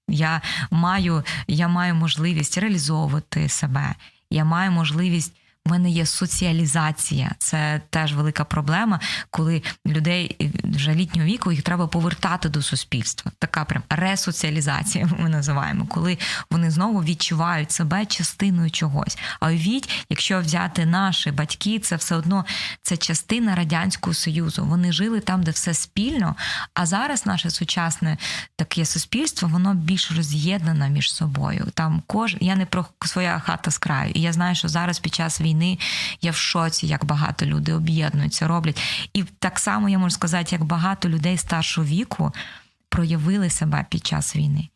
[0.09, 3.95] Я маю, Я маю можливість реалізовувати себе,
[4.31, 5.33] я маю можливість
[5.67, 7.31] в мене є соціалізація.
[7.39, 9.01] Це теж велика проблема,
[9.31, 13.33] коли людей вже літнього віку їх треба повертати до суспільства.
[13.39, 16.19] Така прям ресоціалізація ми називаємо, коли
[16.51, 19.19] вони знову відчувають себе частиною чогось.
[19.41, 22.45] А уявіть, якщо взяти наші батьки, це все одно
[22.83, 24.65] це частина радянського союзу.
[24.65, 26.37] Вони жили там, де все спільно.
[26.75, 28.17] А зараз наше сучасне
[28.57, 31.67] таке суспільство, воно більш роз'єднане між собою.
[31.75, 35.15] Там кож я не про своя хата з краю, і я знаю, що зараз під
[35.15, 35.79] час війни війни.
[36.23, 38.81] Я в шоці, як багато людей об'єднуються, роблять.
[39.13, 42.33] І так само я можу сказати, як багато людей старшого віку
[42.89, 44.69] проявили себе під час війни.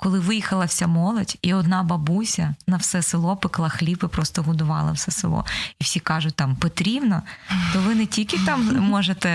[0.00, 4.92] Коли виїхала вся молодь, і одна бабуся на все село пекла хліб і просто годувала
[4.92, 5.44] все село.
[5.80, 7.22] І всі кажуть, там Петрівна,
[7.72, 9.28] то ви не тільки там можете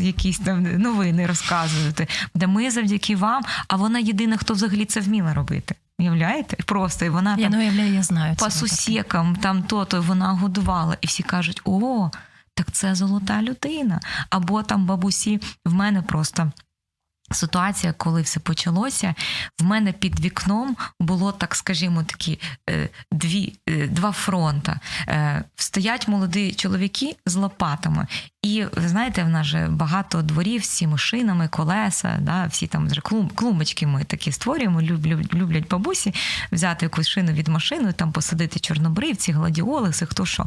[0.00, 5.34] якісь там новини розказувати, де ми завдяки вам, а вона єдина, хто взагалі це вміла
[5.34, 5.74] робити.
[6.00, 6.56] Уявляєте?
[6.66, 10.96] Просто і вона я там не уявляю, я знаю по сусікам, там то-то вона годувала,
[11.00, 12.10] і всі кажуть: о,
[12.54, 14.00] так це золота людина.
[14.30, 16.52] Або там бабусі в мене просто.
[17.32, 19.14] Ситуація, коли все почалося,
[19.58, 22.38] в мене під вікном було, так скажімо, такі
[22.70, 24.80] е, дві, е, два фронта.
[25.08, 28.06] Е, стоять молоді чоловіки з лопатами.
[28.42, 32.88] І ви знаєте, в нас же багато дворів, всі машинами, колеса, да, всі там
[33.34, 36.14] клумбочки ми такі створюємо, люблять бабусі
[36.52, 40.46] взяти якусь шину від машини, там посадити чорнобривці, гладіолиси, хто що.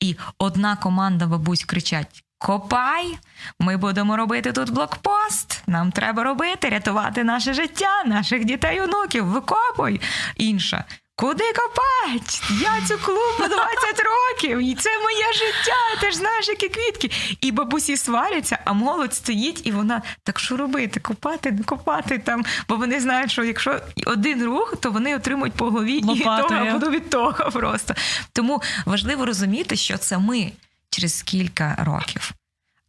[0.00, 3.18] І одна команда бабусь кричать: Копай,
[3.60, 5.62] ми будемо робити тут блокпост.
[5.66, 9.24] Нам треба робити, рятувати наше життя, наших дітей, онуків.
[9.26, 10.00] Викопуй.
[10.36, 10.84] Інша.
[11.18, 12.42] Куди копать?
[12.62, 13.54] Я цю клубу 20
[14.04, 16.00] років, і це моє життя.
[16.00, 17.10] Ти ж знаєш, які квітки.
[17.40, 21.00] І бабусі сваряться, а молодь стоїть, і вона так що робити?
[21.00, 22.44] Копати, не копати там.
[22.68, 26.60] Бо вони знають, що якщо один рух, то вони отримують по голові Лопатою.
[26.60, 27.94] і того буду від того просто.
[28.32, 30.52] Тому важливо розуміти, що це ми
[30.90, 32.34] через кілька років.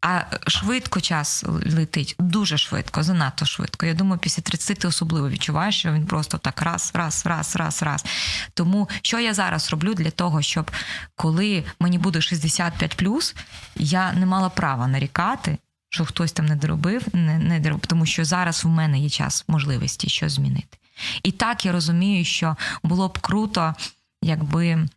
[0.01, 3.85] А швидко час летить, дуже швидко, занадто швидко.
[3.85, 7.83] Я думаю, після 30 ти особливо відчуваєш, що він просто так раз, раз, раз, раз,
[7.83, 8.05] раз.
[8.53, 10.71] Тому що я зараз роблю для того, щоб
[11.15, 13.35] коли мені буде 65
[13.75, 15.57] я не мала права нарікати,
[15.89, 19.45] що хтось там не доробив, не, не доробив, тому що зараз в мене є час
[19.47, 20.77] можливості щось змінити.
[21.23, 23.75] І так я розумію, що було б круто,
[24.21, 24.87] якби.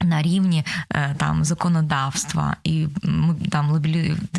[0.00, 2.86] На рівні е, там законодавства, і
[3.50, 3.82] там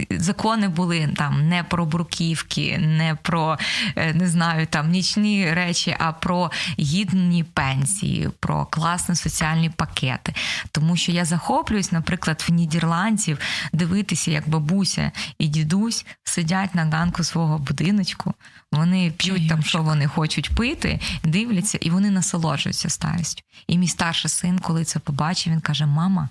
[0.10, 3.58] закони були там не про бруківки, не про
[3.95, 10.34] е, не знаю там нічні речі, а про гідні пенсії, про класні соціальні пакети.
[10.72, 13.39] Тому що я захоплююсь, наприклад, в Нідерландців
[13.74, 18.34] дивитися, як бабуся і дідусь сидять на ганку свого будиночку.
[18.72, 23.43] Вони п'ють там, що вони хочуть пити, дивляться, і вони насолоджуються старістю.
[23.68, 26.30] І мій старший син, коли це побачив, він каже: Мама,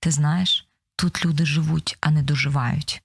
[0.00, 3.02] ти знаєш, тут люди живуть, а не доживають.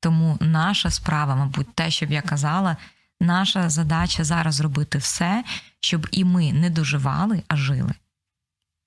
[0.00, 2.76] Тому наша справа, мабуть, те, що б я казала,
[3.20, 5.44] наша задача зараз зробити все,
[5.80, 7.92] щоб і ми не доживали, а жили.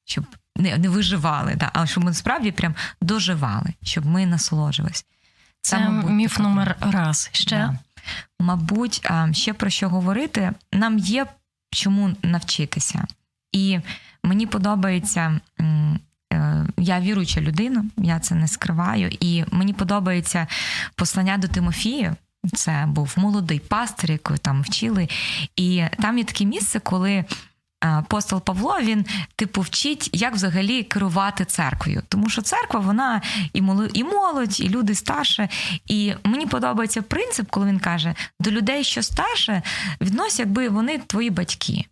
[0.06, 0.26] Щоб
[0.56, 5.06] не не виживали, да, а щоб ми справді прям доживали, щоб ми насолоджувались.
[5.62, 7.30] Це, Це мабуть, міф номер раз.
[7.34, 7.56] Ще?
[7.56, 7.80] Да.
[8.40, 11.26] Мабуть, ще про що говорити, нам є
[11.72, 13.06] чому навчитися.
[13.52, 13.80] І
[14.24, 15.40] мені подобається.
[15.60, 20.48] Е, я віруюча людина, я це не скриваю, і мені подобається
[20.96, 22.16] послання до Тимофію.
[22.54, 25.08] Це був молодий пастир, якого там вчили.
[25.56, 27.26] І там є таке місце, коли
[27.82, 29.06] апостол Павло він
[29.36, 32.04] типу вчить, як взагалі керувати церквою.
[32.10, 33.22] Тому що церква, вона
[33.94, 35.50] і молодь, і люди старше.
[35.88, 39.62] І мені подобається принцип, коли він каже: до людей, що старше,
[40.02, 41.86] віднось, якби вони твої батьки.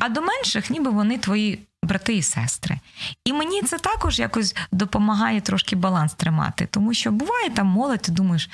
[0.00, 2.78] А до менших, ніби вони твої брати і сестри.
[3.24, 8.12] І мені це також якось допомагає трошки баланс тримати, тому що буває там молодь, ти
[8.12, 8.50] думаєш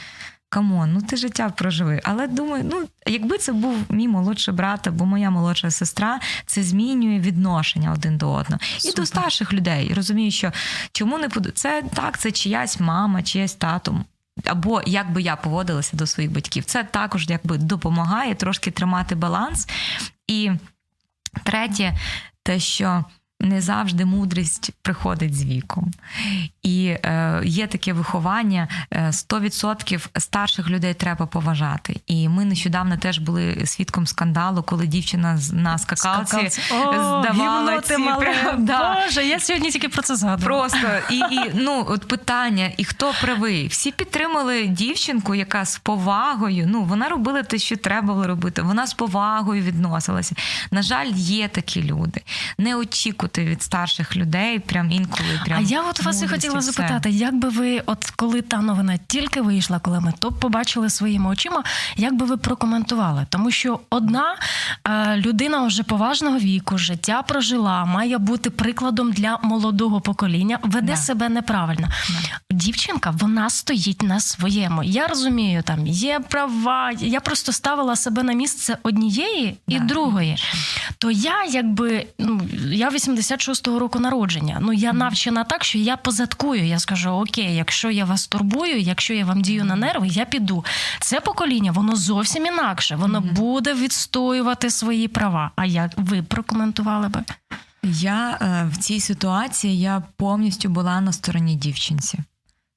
[0.48, 2.00] come on, ну ти життя проживи.
[2.04, 7.20] Але думаю, ну якби це був мій молодший брат або моя молодша сестра, це змінює
[7.20, 8.60] відношення один до одного.
[8.78, 8.92] Супер.
[8.92, 9.94] І до старших людей.
[9.94, 10.52] Розумію, що
[10.92, 11.52] чому не под...
[11.54, 14.04] це так, це чиясь мама, чиясь тато.
[14.44, 16.64] Або як би я поводилася до своїх батьків.
[16.64, 19.68] Це також якби допомагає трошки тримати баланс.
[20.26, 20.50] І
[21.44, 21.98] третє,
[22.42, 23.04] те, що
[23.40, 25.90] не завжди мудрість приходить з віком.
[26.62, 32.00] І е, є таке виховання: 100% е, старших людей треба поважати.
[32.06, 36.60] І ми нещодавно теж були свідком скандалу, коли дівчина на скакалці, скакалці.
[36.74, 38.94] О, здавала ці прям, да.
[39.04, 40.60] Боже, я сьогодні тільки про це згадувала.
[40.60, 43.66] Просто і, і ну от питання: і хто правий?
[43.66, 46.66] Всі підтримали дівчинку, яка з повагою.
[46.68, 48.62] Ну вона робила те, що треба було робити.
[48.62, 50.34] Вона з повагою відносилася.
[50.70, 52.20] На жаль, є такі люди.
[52.58, 55.58] Не очікують очікувати від старших людей, прям інколи прям.
[55.58, 56.72] А я от вас і хотіла все.
[56.72, 61.30] запитати, як би ви, от коли та новина тільки вийшла, коли ми то побачили своїми
[61.30, 61.64] очима,
[61.96, 63.26] як би ви прокоментували?
[63.30, 64.36] Тому що одна
[64.84, 70.96] е, людина вже поважного віку, життя прожила, має бути прикладом для молодого покоління, веде да.
[70.96, 71.88] себе неправильно.
[72.08, 72.45] Да.
[72.56, 74.82] Дівчинка, вона стоїть на своєму.
[74.82, 76.92] Я розумію, там є права.
[77.00, 80.36] Я просто ставила себе на місце однієї і другої.
[80.98, 82.40] То я, якби ну
[82.70, 84.58] я 80 76-го року народження.
[84.60, 86.66] Ну я навчена так, що я позадкую.
[86.66, 90.64] Я скажу: Окей, якщо я вас турбую, якщо я вам дію на нерви, я піду.
[91.00, 92.96] Це покоління, воно зовсім інакше.
[92.96, 93.32] Воно mm-hmm.
[93.32, 95.50] буде відстоювати свої права.
[95.56, 97.24] А як ви прокоментували би?
[97.82, 102.18] Я е, в цій ситуації я повністю була на стороні дівчинці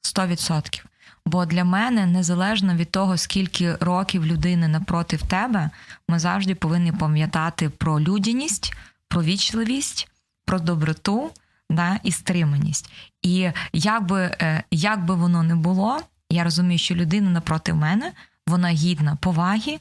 [0.02, 0.84] 100%.
[1.26, 5.70] Бо для мене, незалежно від того, скільки років людини напротив тебе,
[6.08, 8.74] ми завжди повинні пам'ятати про людяність,
[9.08, 10.12] про вічливість,
[10.46, 11.32] про доброту
[11.70, 12.92] да, і стриманість.
[13.22, 18.12] І як би, е, як би воно не було, я розумію, що людина напроти мене,
[18.48, 19.80] вона гідна поваги,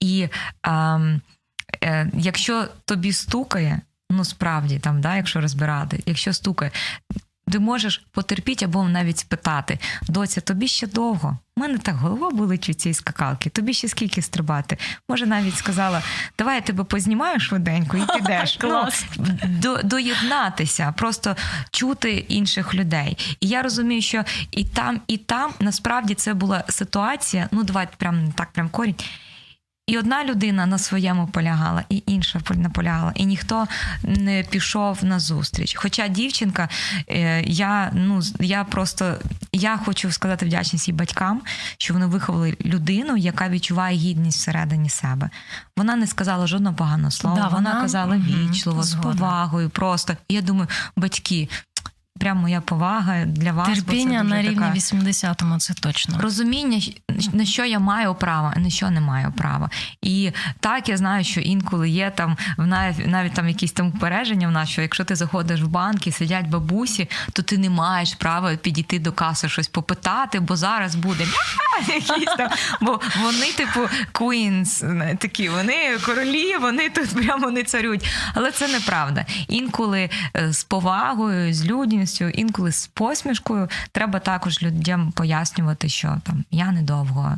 [0.00, 0.28] і
[0.66, 0.70] е,
[1.84, 3.80] е, якщо тобі стукає,
[4.10, 6.70] ну справді там, да, якщо розбирати, якщо стукає,
[7.50, 9.78] ти можеш потерпіти або навіть спитати:
[10.08, 11.38] доця, тобі ще довго.
[11.56, 14.76] У мене так голова болить від цієї скакалки, тобі ще скільки стрибати.
[15.08, 16.02] Може, навіть сказала,
[16.38, 18.56] давай я тебе познімаю швиденько і підеш.
[18.60, 19.06] Клас.
[19.18, 21.36] Ну, до, доєднатися, просто
[21.70, 23.36] чути інших людей.
[23.40, 27.48] І я розумію, що і там, і там насправді це була ситуація.
[27.52, 28.96] Ну, давайте прям так прям корінь.
[29.86, 33.66] І одна людина на своєму полягала, і інша наполягала, і ніхто
[34.02, 35.74] не пішов на зустріч.
[35.74, 36.68] Хоча дівчинка,
[37.08, 39.14] е, я ну я просто
[39.52, 41.42] я хочу сказати вдячність її батькам,
[41.78, 45.30] що вони виховали людину, яка відчуває гідність всередині себе.
[45.76, 47.36] Вона не сказала жодного поганого слова.
[47.36, 49.70] Да, вона, вона казала вічливо, угу, з повагою.
[49.70, 51.48] Просто я думаю, батьки,
[52.20, 53.68] прям моя повага для вас.
[53.68, 54.72] Терпіння на рівні така...
[54.72, 56.18] 80-му, це точно.
[56.20, 56.80] Розуміння,
[57.32, 59.70] на що я маю право, а на що не маю права.
[60.02, 64.50] І так я знаю, що інколи є там навіть, навіть там якісь там упередження в
[64.50, 68.56] нас, що якщо ти заходиш в банк і сидять бабусі, то ти не маєш права
[68.56, 71.24] підійти до каси щось попитати, бо зараз буде
[71.88, 72.50] якісь там.
[72.80, 73.80] Бо вони, типу,
[74.12, 78.06] queens, такі, вони королі, вони тут прямо не царюють.
[78.34, 79.26] Але це неправда.
[79.48, 83.68] Інколи е, з повагою, з людяністю, радістю, інколи з посмішкою.
[83.92, 87.36] Треба також людям пояснювати, що там я недовго.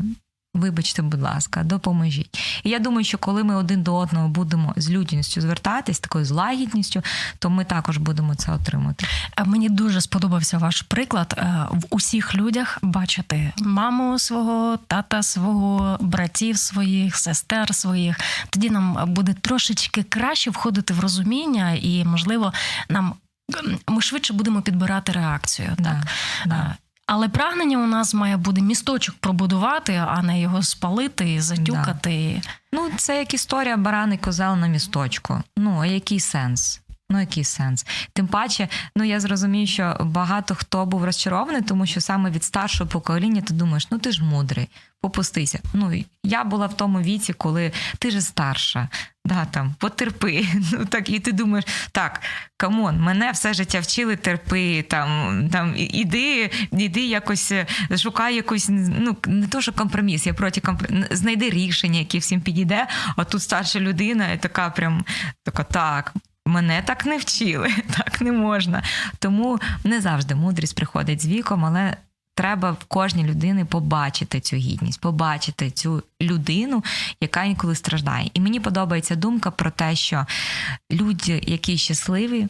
[0.55, 2.61] Вибачте, будь ласка, допоможіть.
[2.65, 7.03] І я думаю, що коли ми один до одного будемо з людяністю звертатись, такою злагідністю,
[7.39, 9.07] то ми також будемо це отримати.
[9.45, 16.59] Мені дуже сподобався ваш приклад е, в усіх людях бачити маму свого, тата свого, братів
[16.59, 18.21] своїх, сестер своїх.
[18.51, 22.53] Тоді нам буде трошечки краще входити в розуміння, і можливо
[22.89, 23.15] нам
[23.89, 25.73] ми швидше будемо підбирати реакцію.
[25.79, 26.07] Да, так?
[26.47, 26.77] да.
[27.07, 32.43] Але прагнення у нас має бути місточок пробудувати, а не його спалити, затюкати.
[32.73, 35.43] Ну, це як історія барани козел на місточку.
[35.57, 36.81] Ну, а який сенс?
[37.11, 37.87] Ну, який сенс?
[38.13, 42.91] Тим паче, ну я зрозумію, що багато хто був розчарований, тому що саме від старшого
[42.91, 44.69] покоління ти думаєш, ну ти ж мудрий,
[45.01, 45.61] попустися.
[45.73, 48.89] Ну я була в тому віці, коли ти ж старша,
[49.25, 50.47] да, там, потерпи.
[50.73, 52.21] Ну так, і ти думаєш, так,
[52.57, 58.67] come on, мене все життя вчили терпи, там, там іди, іди якось, е, шукай якусь,
[58.71, 62.87] ну не то, що компроміс, я проти компроміс, знайди рішення, яке всім підійде,
[63.17, 65.05] а тут старша людина, і така прям
[65.45, 66.15] така, так.
[66.47, 68.83] Мене так не вчили, так не можна.
[69.19, 71.97] Тому не завжди мудрість приходить з віком, але
[72.35, 76.85] треба в кожній людини побачити цю гідність, побачити цю людину,
[77.21, 78.31] яка інколи страждає.
[78.35, 80.27] І мені подобається думка про те, що
[80.93, 82.49] люди, які щасливі,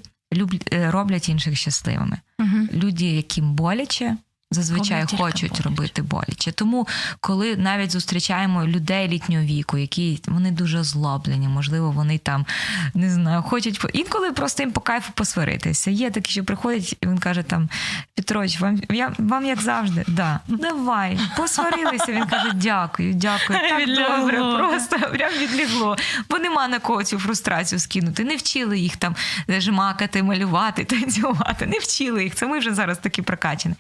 [0.73, 2.19] е, роблять інших щасливими.
[2.39, 2.69] Угу.
[2.73, 4.17] Люди, яким боляче,
[4.55, 6.53] зазвичай хочуть робити боляче.
[6.53, 6.87] Тому,
[7.21, 12.47] коли навіть зустрічаємо людей літнього віку, які вони дуже злоблені, можливо, вони там
[12.95, 15.91] не знаю, хочуть інколи просто їм по кайфу посваритися.
[15.91, 17.69] Є такі, що приходять, і він каже: там
[18.17, 22.13] Петрович, вам я вам як завжди, да, давай, посварилися.
[22.13, 23.59] Він каже: Дякую, дякую.
[23.59, 25.97] Так добре, просто прям відлігло.
[26.31, 28.25] Бо нема на кого цю фрустрацію скинути.
[28.25, 29.17] Не вчили їх там
[29.49, 31.67] жмакати, малювати, танцювати.
[31.67, 32.35] Не вчили їх.
[32.35, 33.75] Це ми вже зараз такі прокачені.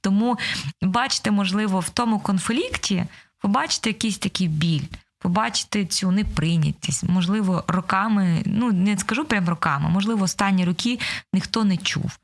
[0.00, 0.38] Тому
[0.82, 3.04] бачите, можливо, в тому конфлікті,
[3.40, 4.84] побачите якийсь такий біль.
[5.22, 10.98] Побачити цю неприйнятість, можливо, роками, ну не скажу прям роками, можливо, останні роки
[11.32, 12.18] ніхто не чув,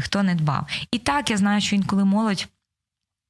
[0.00, 0.66] ніхто не дбав.
[0.92, 2.48] І так я знаю, що інколи молодь.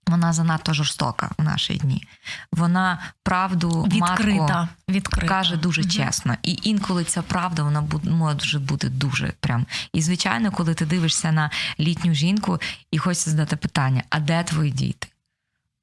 [0.07, 2.07] Вона занадто жорстока в наші дні.
[2.53, 5.29] Вона правду відкрита, матку відкрита.
[5.29, 5.91] каже дуже угу.
[5.91, 6.37] чесно.
[6.43, 9.67] І інколи ця правда вона може бути дуже прям.
[9.93, 11.51] І звичайно, коли ти дивишся на
[11.81, 12.61] літню жінку
[12.91, 15.09] і хочеться задати питання: а де твої діти?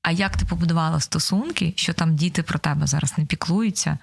[0.03, 3.97] А як ти побудувала стосунки, що там діти про тебе зараз не піклуються,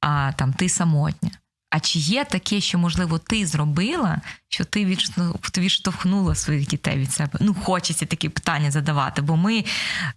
[0.00, 1.30] а там ти самотня?
[1.72, 4.96] А чи є таке, що, можливо, ти зробила, що ти
[5.58, 7.38] відштовхнула своїх дітей від себе?
[7.40, 9.64] Ну, хочеться такі питання задавати, бо ми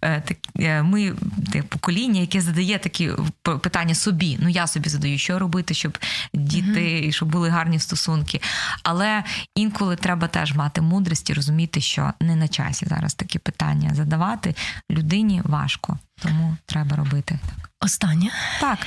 [0.02, 0.22] е,
[0.60, 1.14] е, ми
[1.52, 3.10] те покоління, яке задає такі
[3.42, 4.38] питання собі.
[4.40, 5.98] Ну, я собі задаю, що робити, щоб
[6.34, 8.40] діти, і щоб були гарні стосунки.
[8.82, 13.94] Але інколи треба теж мати мудрість і розуміти, що не на часі зараз такі питання
[13.94, 14.54] задавати.
[14.90, 17.70] Людині важко, тому треба робити так.
[17.80, 18.30] Останнє
[18.60, 18.78] так.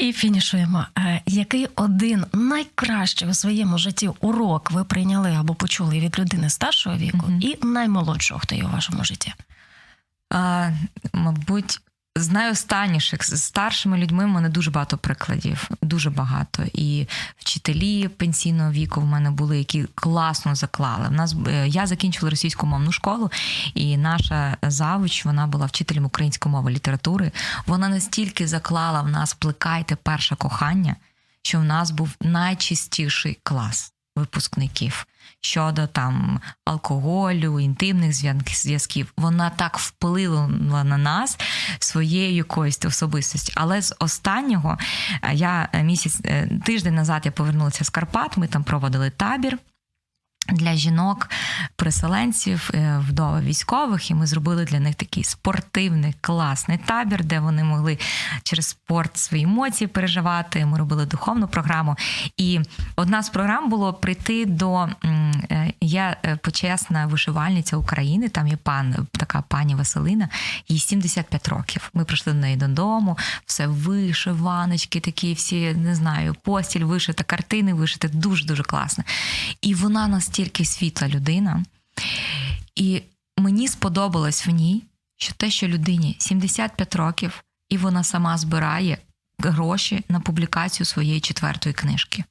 [0.00, 0.86] І фінішуємо.
[0.98, 6.96] Е, який один найкращий у своєму житті урок ви прийняли або почули від людини старшого
[6.96, 9.32] віку, mm і наймолодшого, хто є у вашому житті?
[10.30, 10.70] А,
[11.12, 11.80] Мабуть,
[12.16, 16.62] з найостанніших з старшими людьми в мене дуже багато прикладів, дуже багато.
[16.72, 17.06] І
[17.38, 21.08] вчителі пенсійного віку в мене були, які класно заклали.
[21.08, 23.30] В нас е, я закінчила російську мовну школу,
[23.74, 27.32] і наша завуч вона була вчителем української мови літератури.
[27.66, 30.96] Вона настільки заклала в нас плекайте перше кохання,
[31.42, 35.06] що в нас був найчистіший клас випускників
[35.40, 38.12] щодо там алкоголю, інтимних
[38.46, 39.12] зв'язків.
[39.16, 41.38] Вона так вплинула на нас
[41.78, 43.52] своєю якоюсь особистості.
[43.56, 44.78] Але з останнього
[45.22, 48.36] е, я е, місяць е, тиждень назад я повернулася з Карпат.
[48.36, 49.58] Ми там проводили табір.
[50.48, 57.40] Для жінок-переселенців, е, вдови військових, і ми зробили для них такий спортивний класний табір, де
[57.40, 57.98] вони могли
[58.42, 60.66] через спорт свої емоції переживати.
[60.66, 61.96] Ми робили духовну програму.
[62.36, 62.60] І
[62.96, 68.28] одна з програм було прийти до е, я е, почесна вишивальниця України.
[68.28, 70.28] Там є пан така пані Василина,
[70.68, 71.90] їй 75 років.
[71.94, 78.08] Ми прийшли до неї додому, все вишиваночки, такі всі не знаю, постіль вишита, картини вишити,
[78.08, 79.04] дуже дуже класно.
[79.60, 81.64] І вона настільки настільки світла людина,
[82.74, 83.02] і
[83.36, 84.82] мені сподобалось в ній,
[85.16, 88.98] що те, що людині 75 років, і вона сама збирає
[89.38, 92.24] гроші на публікацію своєї четвертої книжки.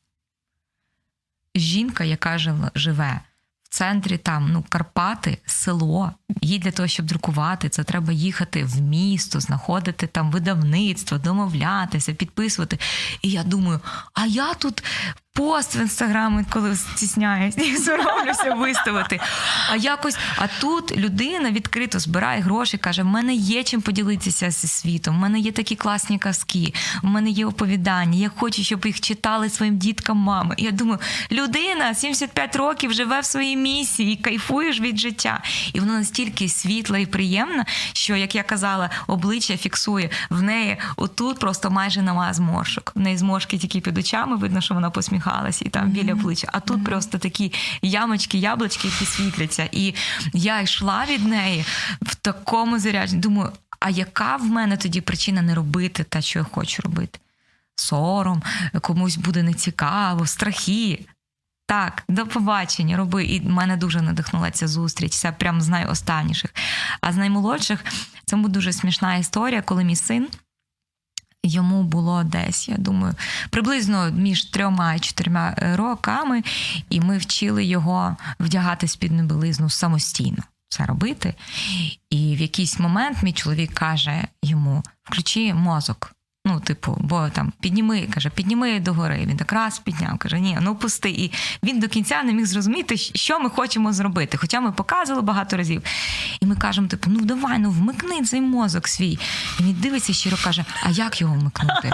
[1.56, 2.38] Жінка, яка
[2.76, 3.22] живе
[3.64, 8.82] в центрі там ну, Карпати, село, їй для того, щоб друкувати, це треба їхати в
[8.82, 12.80] місто, знаходити там видавництво, домовлятися, підписувати.
[13.22, 13.80] І я думаю,
[14.14, 14.84] а я тут
[15.40, 17.56] пост в інстаграмі, коли стісняюсь,
[17.86, 19.20] соромлюся виставити.
[19.72, 24.68] А якось, а тут людина відкрито збирає гроші, каже: в мене є чим поділитися зі
[24.68, 26.74] світом, в мене є такі класні казки,
[27.04, 28.20] в мене є оповідання.
[28.20, 30.56] Я хочу, щоб їх читали своїм діткам, мами.
[30.58, 31.00] І я думаю,
[31.32, 35.44] людина 75 років живе в своїй місії, кайфуєш від життя.
[35.74, 41.40] І вона настільки світла і приємна, що, як я казала, обличчя фіксує в неї отут
[41.40, 42.92] просто майже нема зморшок.
[42.96, 46.50] В неї зморшки тільки під очами, видно, що вона посміхалась, і там біля плеча.
[46.54, 49.70] А тут просто такі ямочки, яблучки, які світляться.
[49.72, 49.96] І
[50.34, 51.66] я йшла від неї
[52.02, 53.22] в такому зарядженні.
[53.22, 57.20] Думаю, а яка в мене тоді причина не робити те, що я хочу робити?
[57.76, 58.44] Сором,
[58.82, 61.06] комусь буде нецікаво, страхи.
[61.70, 63.26] Так, до побачення, роби.
[63.26, 65.14] І мене дуже надихнула ця зустріч.
[65.14, 66.54] Це прям з найостанніших.
[67.02, 67.86] А з наймолодших
[68.26, 70.28] це буде дуже смішна історія, коли мій син.
[71.44, 73.16] Йому було десь, я думаю,
[73.50, 76.44] приблизно між трьома і чотирма роками,
[76.90, 81.36] і ми вчили його вдягати спідну білизну самостійно це робити.
[82.10, 86.16] І в якийсь момент мій чоловік каже йому: включи мозок.
[86.50, 89.26] Ну, типу, бо там підніми, каже, підніми догори.
[89.26, 91.10] Він так раз підняв, каже, ні, ну пусти.
[91.10, 91.32] І
[91.64, 94.38] він до кінця не міг зрозуміти, що ми хочемо зробити.
[94.38, 95.84] Хоча ми показували багато разів.
[96.42, 99.20] І ми кажемо, типу, ну давай, ну вмикни цей мозок свій.
[99.60, 101.92] І він дивиться щиро каже, а як його вмикнути?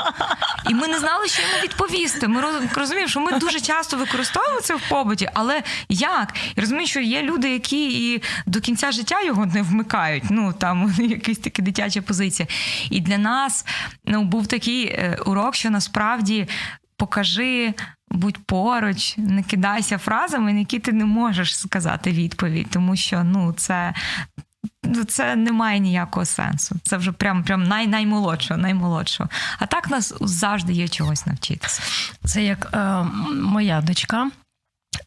[0.70, 2.28] І ми не знали, що йому відповісти.
[2.28, 2.44] Ми
[2.76, 6.34] розуміємо, що ми дуже часто використовуємо це в побуті, але як?
[6.56, 10.24] І розумію, що є люди, які і до кінця життя його не вмикають.
[10.30, 12.50] Ну там якісь такі дитячі позиції.
[12.90, 13.66] І для нас
[14.06, 16.48] ну, був такий е, урок, що насправді
[16.98, 17.74] покажи.
[18.12, 23.54] Будь поруч, не кидайся фразами, на які ти не можеш сказати відповідь, тому що ну
[23.54, 23.94] це
[24.84, 26.76] Ну, це не має ніякого сенсу.
[26.84, 29.30] Це вже прям прям най, наймолодшого, наймолодшого.
[29.60, 31.82] А так нас завжди є чогось навчитися.
[32.24, 34.32] Це як е, моя дочка.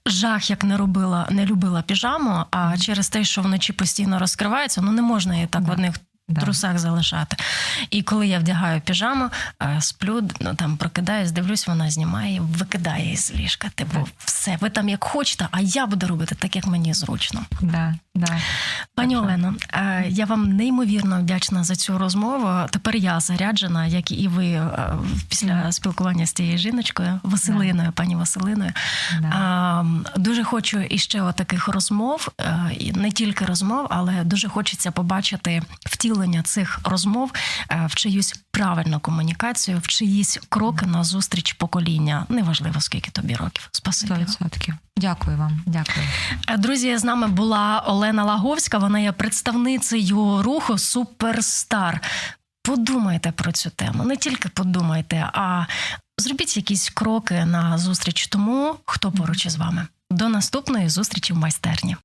[0.06, 4.92] Жах, як не робила, не любила піжаму, а через те, що вночі постійно розкривається, ну
[4.92, 5.68] не можна її так да.
[5.68, 5.94] в одних
[6.28, 6.40] да.
[6.40, 7.36] трусах залишати.
[7.90, 9.30] І коли я вдягаю піжаму,
[9.62, 13.68] е, сплю, ну там прокидаюсь, дивлюсь, вона знімає, викидає з ліжка.
[13.74, 17.44] Типу, все, ви там як хочете, а я буду робити так, як мені зручно.
[17.60, 18.40] Да, да.
[18.94, 22.68] Пані Олено, е, я вам неймовірно вдячна за цю розмову.
[22.70, 24.68] Тепер я заряджена, як і ви е,
[25.28, 28.72] після спілкування з тією жіночкою, Василиною, пані Василиною.
[30.16, 32.28] Дуже хочу іще таких розмов,
[32.94, 37.32] не тільки розмов, але дуже хочеться побачити втілення цих розмов
[37.70, 42.26] е, в чиюсь правильну комунікацію, в чиїсь кроки на зустріч покоління.
[42.28, 43.68] Неважливо скільки тобі років.
[43.72, 44.12] Спасибі.
[44.12, 44.72] 100%.
[44.98, 46.06] Дякую вам, дякую.
[46.48, 48.78] Е, друзі, з нами була Олена Лаговська.
[48.78, 52.00] Вона є представницею руху Суперстар.
[52.62, 54.04] Подумайте про цю тему.
[54.04, 55.64] Не тільки подумайте, а
[56.18, 59.86] зробіть якісь кроки на зустріч тому, хто поруч із вами.
[60.10, 61.96] До наступної зустрічі в майстерні.